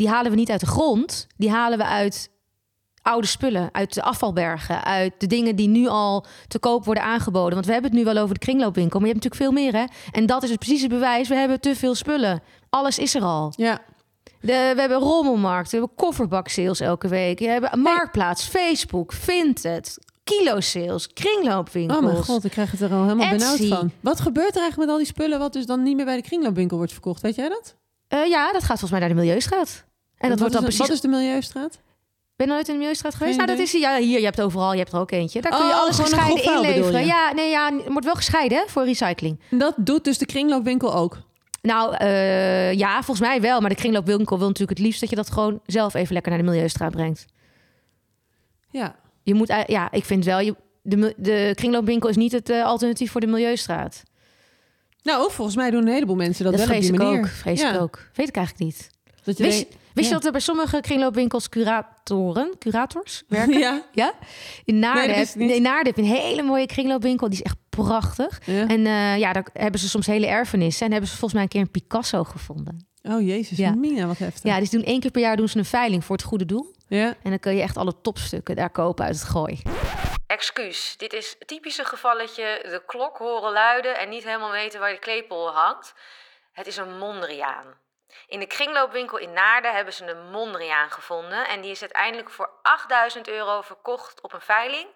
[0.02, 1.28] die halen we niet uit de grond.
[1.38, 2.30] Die halen we uit
[3.02, 4.84] oude spullen, uit de afvalbergen...
[4.84, 7.54] uit de dingen die nu al te koop worden aangeboden.
[7.54, 9.00] Want we hebben het nu wel over de kringloopwinkel...
[9.00, 9.86] maar je hebt natuurlijk veel meer, hè?
[10.12, 11.28] En dat is het precies het bewijs.
[11.28, 12.42] We hebben te veel spullen.
[12.70, 13.54] Alles is er al.
[13.56, 13.80] Ja,
[14.40, 17.40] De, we hebben rommelmarkt, we hebben kofferbaksales elke week.
[17.40, 22.00] We hebben Marktplaats, Facebook, Vinted, kilo sales, kringloopwinkels.
[22.00, 23.92] oh mijn god, ik krijg het er al helemaal benauwd van.
[24.00, 25.40] Wat gebeurt er eigenlijk met al die spullen...
[25.40, 27.22] wat dus dan niet meer bij de kringloopwinkel wordt verkocht?
[27.22, 27.76] Weet jij dat?
[28.08, 29.90] Eh, ja, dat gaat volgens mij naar de Milieustraat.
[30.22, 30.80] En dat wordt dan precies...
[30.80, 31.80] wat is de Milieustraat?
[32.36, 33.36] Ben je nooit in de Milieustraat geweest?
[33.38, 34.20] Nou, dat is ja, hier.
[34.20, 34.72] Je hebt overal.
[34.72, 35.42] Je hebt er ook eentje.
[35.42, 37.06] Daar kun je Oh, alles gescheiden inleveren.
[37.06, 39.40] Ja, nee, ja, het wordt wel gescheiden hè, voor recycling.
[39.50, 41.18] Dat doet dus de kringloopwinkel ook.
[41.62, 43.60] Nou, eh, ja, volgens mij wel.
[43.60, 46.42] Maar de kringloopwinkel wil natuurlijk het liefst dat je dat gewoon zelf even lekker naar
[46.42, 47.26] de Milieustraat brengt.
[48.70, 48.96] Ja.
[49.24, 53.12] Je moet, ja, ik vind wel, je, de, de kringloopwinkel is niet het eh, alternatief
[53.12, 54.04] voor de Milieustraat.
[55.04, 57.20] Nou, volgens mij doen een heleboel mensen dat, Dat, wel op vrees die ik manier.
[57.20, 57.28] ook.
[57.28, 57.74] Vrees Ja.
[57.74, 58.00] ik ook.
[58.14, 58.90] Weet ik eigenlijk niet.
[59.24, 63.60] Dat je Wist, denkt- wist je dat er bij sommige kringloopwinkels curatoren, curators werken?
[63.60, 63.82] ja.
[63.92, 64.14] Ja?
[64.66, 67.30] In Naarden, Nee, in Naarden heb je een hele mooie kringloopwinkel.
[67.30, 68.40] Die is echt prachtig.
[68.46, 68.68] ja.
[68.68, 70.86] En eh, ja, daar hebben ze soms hele erfenissen.
[70.86, 72.86] En hebben ze volgens mij een keer een Picasso gevonden.
[73.04, 73.76] Oh jezus, Ja.
[73.76, 74.44] Mina, wat heftig.
[74.44, 76.76] Ja, dus doen één keer per jaar doen ze een veiling voor het goede doel.
[76.88, 77.06] Ja.
[77.24, 79.62] En dan kun je echt alle topstukken daar kopen uit het gooi.
[80.28, 84.92] Excuus, dit is het typische gevalletje de klok horen luiden en niet helemaal weten waar
[84.92, 85.94] de klepel hangt.
[86.54, 87.66] Het is een Mondriaan.
[88.28, 92.50] In de kringloopwinkel in Naarden hebben ze een Mondriaan gevonden en die is uiteindelijk voor
[92.62, 94.88] 8000 euro verkocht op een veiling.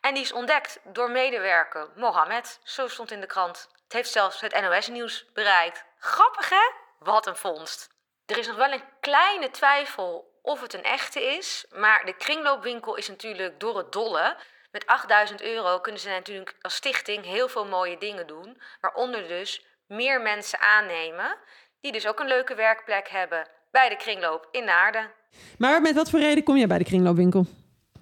[0.00, 3.68] En die is ontdekt door medewerker Mohammed, zo stond in de krant.
[3.84, 5.84] Het heeft zelfs het NOS-nieuws bereikt.
[5.98, 6.70] Grappig hè?
[6.98, 7.88] Wat een vondst.
[8.26, 12.94] Er is nog wel een kleine twijfel of het een echte is, maar de kringloopwinkel
[12.94, 14.36] is natuurlijk door het dolle.
[14.70, 19.64] Met 8000 euro kunnen ze natuurlijk als stichting heel veel mooie dingen doen, waaronder dus
[19.86, 21.36] meer mensen aannemen,
[21.80, 25.10] die dus ook een leuke werkplek hebben bij de kringloop in Naarden.
[25.58, 27.46] Maar met wat voor reden kom jij bij de kringloopwinkel?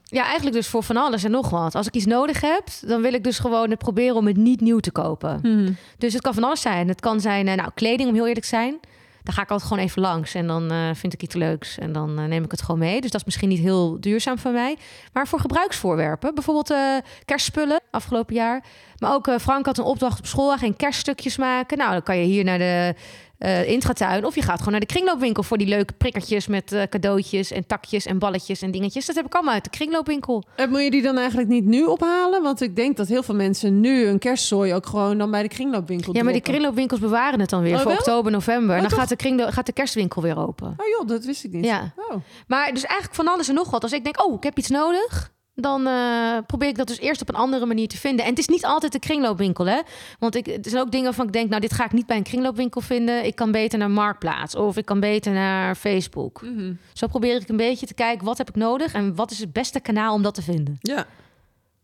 [0.02, 1.74] Ja, eigenlijk dus voor van alles en nog wat.
[1.74, 4.60] Als ik iets nodig heb, dan wil ik dus gewoon het proberen om het niet
[4.60, 5.38] nieuw te kopen.
[5.42, 5.76] Hmm.
[5.98, 6.88] Dus het kan van alles zijn.
[6.88, 8.80] Het kan zijn, eh, nou, kleding om heel eerlijk te zijn.
[9.28, 11.92] Daar ga ik altijd gewoon even langs en dan eh, vind ik iets leuks en
[11.92, 13.00] dan eh, neem ik het gewoon mee.
[13.00, 14.76] Dus dat is misschien niet heel duurzaam van mij.
[15.12, 18.64] Maar voor gebruiksvoorwerpen, bijvoorbeeld eh, kerstspullen afgelopen jaar.
[18.98, 21.78] Maar ook eh, Frank had een opdracht op school, hij ging kerststukjes maken.
[21.78, 22.94] Nou, dan kan je hier naar de
[23.38, 26.82] eh intratuin of je gaat gewoon naar de kringloopwinkel voor die leuke prikkertjes met eh,
[26.82, 29.06] cadeautjes en takjes en balletjes en dingetjes.
[29.06, 30.44] Dat heb ik allemaal uit de kringloopwinkel.
[30.56, 32.42] En moet je die dan eigenlijk niet nu ophalen?
[32.42, 35.48] Want ik denk dat heel veel mensen nu een kerstzooi ook gewoon dan bij de
[35.48, 37.96] kringloopwinkel Ja, maar die kringloopwinkels bewaren het dan weer Oh, voor wel?
[37.98, 38.70] oktober, november.
[38.70, 38.98] En Oh, dan toch?
[38.98, 40.66] gaat de, kringlo- gaat de kerstwinkel weer open.
[40.66, 41.64] Oh joh, dat wist ik niet.
[41.64, 41.92] Ja.
[41.96, 42.16] Oh.
[42.46, 43.82] Maar dus eigenlijk van alles en nog wat.
[43.82, 47.20] Als ik denk, oh, ik heb iets nodig, dan eh, probeer ik dat dus eerst
[47.20, 48.24] op een andere manier te vinden.
[48.24, 49.80] En het is niet altijd de kringloopwinkel, hè?
[50.18, 52.16] Want ik, er zijn ook dingen van ik denk, nou, dit ga ik niet bij
[52.16, 53.24] een kringloopwinkel vinden.
[53.24, 56.42] Ik kan beter naar Marktplaats of ik kan beter naar Facebook.
[56.42, 56.72] Mhm.
[56.92, 59.52] Zo probeer ik een beetje te kijken, wat heb ik nodig en wat is het
[59.52, 60.76] beste kanaal om dat te vinden.
[60.80, 61.06] Ja.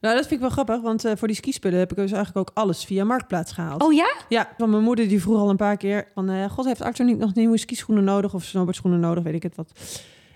[0.01, 2.49] Nou, dat vind ik wel grappig, want eh, voor die skispullen heb ik dus eigenlijk
[2.49, 3.83] ook alles via Marktplaats gehaald.
[3.83, 4.15] Oh ja?
[4.29, 6.31] Ja, van mijn moeder die vroeg al een paar keer van...
[6.31, 9.57] eh, God, heeft Arthur niet nog nieuwe skischoenen nodig of snowboardschoenen nodig, weet ik het
[9.57, 9.73] wat.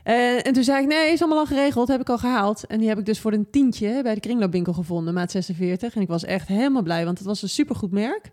[0.09, 2.67] Eh, en toen zei ik, nee, is allemaal al geregeld, heb ik al gehaald.
[2.67, 5.95] En die heb ik dus voor een tientje bij de kringloopwinkel gevonden, maat 46.
[5.95, 8.31] En ik was echt helemaal blij, want het was een supergoed merk.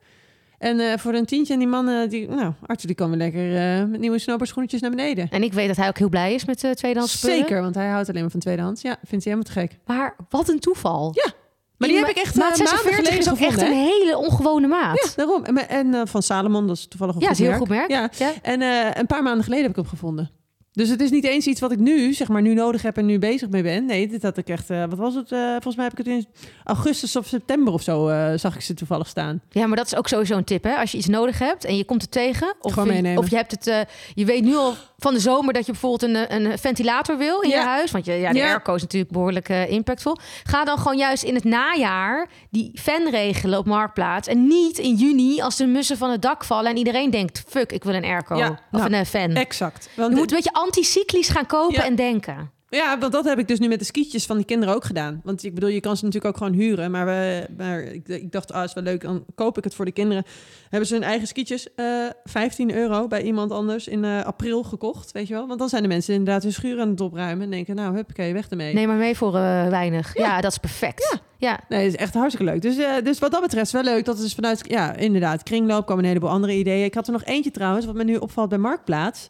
[0.57, 3.55] En eh, voor een tientje en die mannen, die, nou, Arthur die kan weer lekker
[3.55, 5.29] eh, met nieuwe snowboardschoenetjes naar beneden.
[5.29, 7.37] En ik weet dat hij ook heel blij is met tweedehands spullen.
[7.37, 8.81] Zeker, want hij houdt alleen maar van tweedehands.
[8.81, 9.77] Ja, vindt hij helemaal te gek.
[9.85, 11.11] Maar wat een toeval.
[11.13, 11.33] Ja,
[11.77, 13.83] Maar die, heb ik echt maat 46 geleden is ook gevonden, echt een hè?
[13.83, 15.13] hele ongewone maat.
[15.15, 15.43] Ja, daarom.
[15.43, 17.87] En, en van Salomon, dat is toevallig een ja, goed is een heel merk.
[17.87, 18.19] goed merk.
[18.19, 18.25] Ja.
[18.25, 18.33] Ja.
[18.41, 18.61] En
[18.99, 20.34] een paar maanden geleden heb ik hem gevonden.
[20.75, 23.05] Dus het is niet eens iets wat ik nu, zeg maar, nu nodig heb en
[23.05, 23.85] nu bezig mee ben.
[23.85, 25.31] Nee, dit had ik echt, uh, wat was het?
[25.31, 26.27] Uh, volgens mij heb ik het in
[26.63, 29.41] augustus of september of zo, uh, zag ik ze toevallig staan.
[29.49, 30.75] Ja, maar dat is ook sowieso een tip, hè?
[30.75, 32.55] Als je iets nodig hebt en je komt er tegen.
[32.59, 33.23] Of, Gewoon je, meenemen.
[33.23, 36.35] of je hebt het, je weet nu al van de zomer dat je bijvoorbeeld een,
[36.35, 37.59] een ventilator wil in Ja.
[37.59, 37.91] je huis.
[37.91, 38.47] Want je, ja, de Ja.
[38.47, 40.17] airco is natuurlijk behoorlijk uh, impactvol.
[40.43, 44.27] Ga dan gewoon juist in het najaar die fan regelen op Marktplaats.
[44.27, 47.71] En niet in juni als de mussen van het dak vallen en iedereen denkt, fuck,
[47.71, 48.35] ik wil een airco.
[48.35, 49.31] Ja, of nou, een uh, fan.
[49.31, 49.89] Exact.
[49.95, 52.51] Want, Je moet een beetje anticyclisch gaan kopen en denken.
[52.75, 55.21] Ja, want dat heb ik dus nu met de skietjes van die kinderen ook gedaan.
[55.23, 56.91] Want ik bedoel, je kan ze natuurlijk ook gewoon huren.
[56.91, 59.85] Maar, we, maar ik, ik dacht, ah, is wel leuk, dan koop ik het voor
[59.85, 60.23] de kinderen.
[60.69, 61.85] Hebben ze hun eigen skietjes, eh
[62.23, 65.47] 15 euro bij iemand anders in eh, april gekocht, weet je wel.
[65.47, 68.33] Want dan zijn de mensen inderdaad hun schuur aan het opruimen en denken, nou, huppakee,
[68.33, 68.73] weg ermee.
[68.73, 70.17] Neem maar mee voor uh, weinig.
[70.17, 70.25] Ja.
[70.25, 70.41] Ja.
[70.41, 71.19] dat is perfect.
[71.37, 71.59] Ja.
[71.69, 72.61] Nee, het is echt hartstikke leuk.
[72.61, 74.05] Dus, eh, dus wat dat betreft is wel leuk.
[74.05, 76.85] Dat is vanuit, ja, inderdaad, kringloop kwamen een heleboel andere ideeën.
[76.85, 79.27] Ik had er nog eentje trouwens, wat me nu opvalt bij Marktplaats.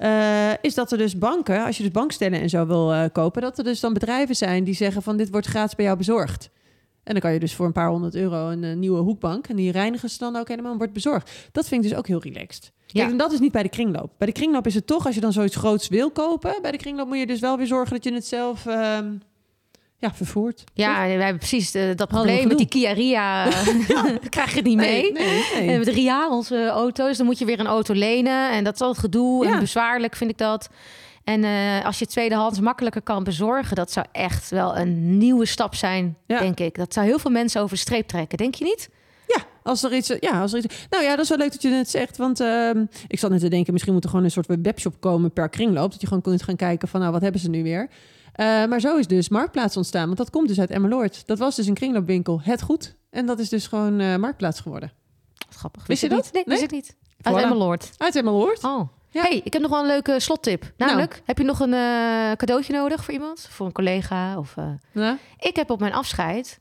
[0.00, 3.42] Eh, is dat er dus banken, als je dus bankstellen en zo wil eh, kopen,
[3.42, 6.50] dat er dus dan bedrijven zijn die zeggen van dit wordt gratis bij jou bezorgd.
[7.04, 9.56] En dan kan je dus voor een paar honderd euro een eh, nieuwe hoekbank en
[9.56, 11.30] die reinigen ze dan ook helemaal en wordt bezorgd.
[11.52, 12.72] Dat vind ik dus ook heel relaxed.
[12.86, 13.10] Kijk, Ja.
[13.10, 14.10] en dat is niet bij de kringloop.
[14.18, 16.78] Bij de kringloop is het toch, als je dan zoiets groots wil kopen, bij de
[16.78, 19.12] kringloop moet je dus wel weer zorgen dat je het zelf ehm,
[20.00, 20.64] ja, vervoert.
[20.74, 22.68] Ja, wij hebben precies eh, dat Hadden probleem met die.
[22.68, 23.44] Kia Ria.
[24.28, 25.12] krijg je het niet mee.
[25.12, 25.68] Nee, nee, nee.
[25.68, 27.06] En met de Ria, onze auto.
[27.06, 28.50] Dus dan moet je weer een auto lenen.
[28.50, 29.52] En dat is altijd gedoe Ja.
[29.52, 30.68] en bezwaarlijk, vind ik dat.
[31.24, 33.76] En eh, als je tweedehands makkelijker kan bezorgen...
[33.76, 36.38] dat zou echt wel een nieuwe stap zijn, Ja.
[36.38, 36.74] denk ik.
[36.76, 38.88] Dat zou heel veel mensen over de streep trekken, denk je niet?
[39.26, 40.86] Ja, Als er iets, ja, als er iets.
[40.90, 42.16] Nou ja, dat is wel leuk dat je het zegt.
[42.16, 45.32] Want ehm, ik zat net te denken, misschien moet er gewoon een soort webshop komen
[45.32, 45.90] per kringloop.
[45.90, 47.88] Dat je gewoon kunt gaan kijken van, nou, wat hebben ze nu weer?
[48.40, 50.04] Eh, maar zo is dus Marktplaats ontstaan.
[50.06, 51.26] Want dat komt dus uit Emmeloord.
[51.26, 52.40] Dat was dus een kringloopwinkel.
[52.42, 52.96] Het goed.
[53.10, 54.92] En dat is dus gewoon eh, Marktplaats geworden.
[55.46, 55.86] Wat grappig.
[55.86, 56.24] Wist je ik dat?
[56.32, 56.58] Nee, Nee?
[56.58, 56.96] wist ik niet.
[57.22, 57.42] Uit Voilà.
[57.42, 57.90] Emmeloord.
[57.96, 58.64] Uit Emmeloord.
[58.64, 58.88] Oh.
[59.10, 59.22] Ja.
[59.22, 60.72] Hey, ik heb nog wel een leuke slottip.
[60.76, 63.46] Namelijk, heb je nog een eh, cadeautje nodig voor iemand?
[63.50, 64.38] Voor een collega?
[64.38, 64.54] Of,
[64.92, 65.18] Ja.
[65.38, 66.60] Ik heb op mijn afscheid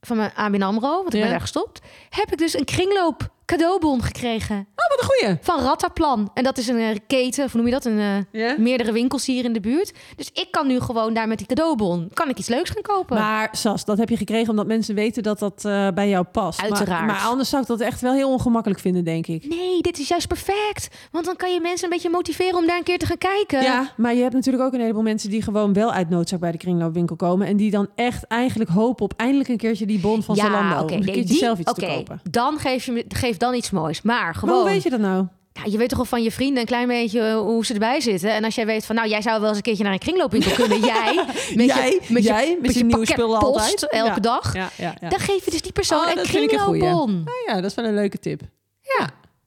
[0.00, 1.20] van mijn ABN AMRO, want ik Ja.
[1.20, 5.36] ben daar gestopt, heb ik dus een kringloop cadeaubon gekregen Oh, wat een goeie.
[5.40, 6.30] van Rattaplan.
[6.34, 7.84] En dat is een eh, keten, of hoe noem je dat?
[7.84, 8.54] Een, eh, Ja.
[8.58, 9.92] meerdere winkels hier in de buurt.
[10.16, 13.16] Dus ik kan nu gewoon daar met die cadeaubon, kan ik iets leuks gaan kopen.
[13.16, 16.60] Maar Sas, dat heb je gekregen omdat mensen weten dat dat eh, bij jou past.
[16.60, 17.06] Maar- Uiteraard.
[17.06, 19.48] Maar, anders zou ik dat echt wel heel ongemakkelijk vinden, denk ik.
[19.48, 20.88] Nee, dit is juist perfect.
[21.10, 23.62] Want dan kan je mensen een beetje motiveren om daar een keer te gaan kijken.
[23.62, 26.52] Ja, maar je hebt natuurlijk ook een heleboel mensen die gewoon wel uit noodzaak bij
[26.52, 27.46] de kringloopwinkel komen.
[27.46, 30.74] En die dan echt eigenlijk hopen op eindelijk een keertje die bon van Zalando.
[30.82, 32.20] oké, om een nee, keertje die- zelf iets te oké, kopen.
[32.30, 34.02] Dan geef je me- geef dan iets moois.
[34.02, 34.54] Maar gewoon.
[34.54, 35.26] Maar hoe weet je dat nou?
[35.52, 38.00] Ja, je weet toch wel van je vrienden een klein beetje eh, hoe ze erbij
[38.00, 38.30] zitten.
[38.30, 40.52] En als jij weet van, nou, jij zou wel eens een keertje naar een kringloopwinkel
[40.64, 40.80] kunnen.
[40.80, 43.88] Jij, met Jij, je, met jij, je, met je nieuwe spullen post altijd.
[43.90, 44.20] elke Ja.
[44.20, 44.54] dag.
[44.54, 44.94] Ja.
[45.08, 47.12] Dan geef je dus die persoon Oh, een kringloopbon.
[47.24, 48.40] Nou ja, dat is wel een leuke tip.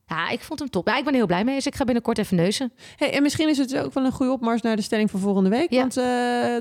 [0.07, 0.29] Ja.
[0.29, 0.87] ik vond hem top.
[0.87, 2.71] Ja, ik ben heel blij mee, dus ik ga binnenkort even neuzen.
[2.95, 5.49] Hey, en misschien is het ook wel een goede opmars naar de stelling van volgende
[5.49, 5.71] week.
[5.71, 5.79] Ja.
[5.79, 6.03] Want eh,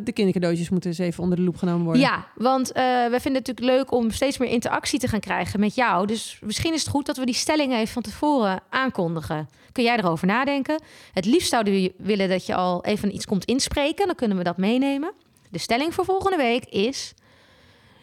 [0.05, 2.03] de kindercadeautjes moeten eens even onder de loep genomen worden.
[2.03, 5.61] Ja, want eh we vinden het natuurlijk leuk om steeds meer interactie te gaan krijgen
[5.61, 6.07] met jou.
[6.07, 9.49] Dus misschien is het goed dat we die stelling even van tevoren aankondigen.
[9.73, 10.83] Kun jij erover nadenken?
[11.13, 14.07] Het liefst zouden we willen dat je al even iets komt inspreken.
[14.07, 15.13] Dan kunnen we dat meenemen.
[15.51, 17.15] De stelling voor volgende week is...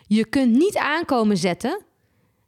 [0.07, 1.81] Je kunt niet aankomen zetten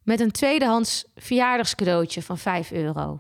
[0.06, 3.18] met een tweedehands verjaardagscadeautje van 5 euro.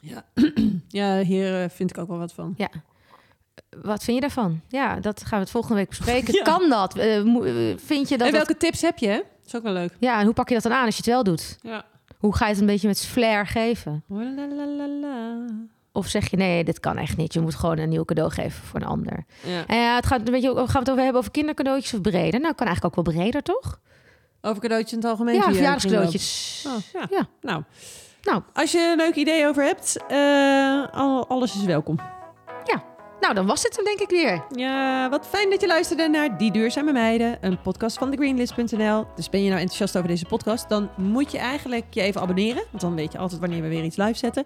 [0.00, 0.24] Ja,
[0.88, 2.54] ja hier eh, vind ik ook wel wat van.
[2.56, 2.68] Ja.
[3.82, 4.60] Wat vind je daarvan?
[4.68, 6.34] Ja, dat gaan we het volgende week bespreken.
[6.38, 6.42] Ja.
[6.42, 6.96] Kan dat?
[6.96, 9.08] Eh, eh, vind je dat en dat welke tips heb je?
[9.08, 9.16] hè?
[9.16, 9.96] Dat is ook wel leuk.
[9.98, 11.58] Ja, en hoe pak je dat dan aan als je het wel doet?
[11.62, 11.84] Ja.
[12.18, 14.04] Hoe ga je het een beetje met flair geven?
[15.92, 17.32] Of zeg je nee, dit kan echt niet.
[17.32, 19.24] Je moet gewoon een nieuw cadeau geven voor een ander.
[19.46, 19.66] Ja.
[19.66, 22.40] En ja, het gaat een beetje, gaan we het over hebben over kindercadeautjes of breder?
[22.40, 23.80] Nou, kan eigenlijk ook wel breder, toch?
[24.44, 25.34] Over cadeautjes in het algemeen.
[25.34, 26.64] ja, verjaardagscadeautjes.
[26.66, 27.06] Oh, ja.
[27.10, 27.26] Ja.
[27.40, 27.62] Nou,
[28.22, 29.96] Nou, als je een leuk idee over hebt,
[30.94, 31.98] al- alles is welkom.
[33.24, 34.42] Nou, dan was het hem denk ik weer.
[34.56, 39.06] Ja, wat fijn dat je luisterde naar Die Duurzame Meiden, een podcast van thegreenlist.nl.
[39.16, 42.64] Dus ben je nou enthousiast over deze podcast, dan moet je eigenlijk je even abonneren.
[42.70, 44.44] Want dan weet je altijd wanneer we weer iets live zetten.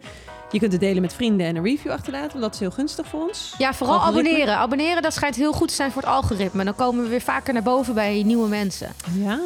[0.51, 3.07] Je kunt het delen met vrienden en een review achterlaten, want dat is heel gunstig
[3.07, 3.55] voor ons.
[3.59, 4.31] Ja, vooral Algoritme.
[4.31, 4.57] abonneren.
[4.57, 6.65] Abonneren, dat schijnt heel goed te zijn voor het algoritme.
[6.65, 8.95] Dan komen we weer vaker naar boven bij nieuwe mensen.
[9.13, 9.39] Ja.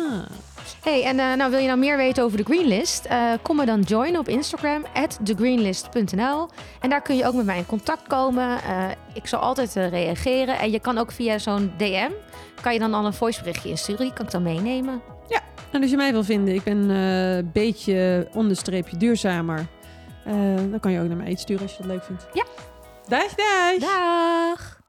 [0.82, 3.04] Hey, en eh, nou wil je nou meer weten over de Greenlist?
[3.04, 4.84] Eh, kom me dan joinen op Instagram,
[5.24, 6.48] thegreenlist.nl.
[6.80, 8.62] En daar kun je ook met mij in contact komen.
[8.62, 10.58] Eh, ik zal altijd reageren.
[10.58, 12.10] En je kan ook via zo'n DM,
[12.60, 14.04] kan je dan al een voiceberichtje insturen.
[14.04, 15.02] Die kan ik dan meenemen.
[15.70, 19.66] En als je mij wil vinden, ik ben een beetje onderstreepje duurzamer.
[20.70, 22.26] Dan kan je ook naar mij iets sturen als je dat leuk vindt.
[22.32, 22.44] Ja.
[23.08, 23.78] Dag, dag.
[23.78, 24.81] Dag!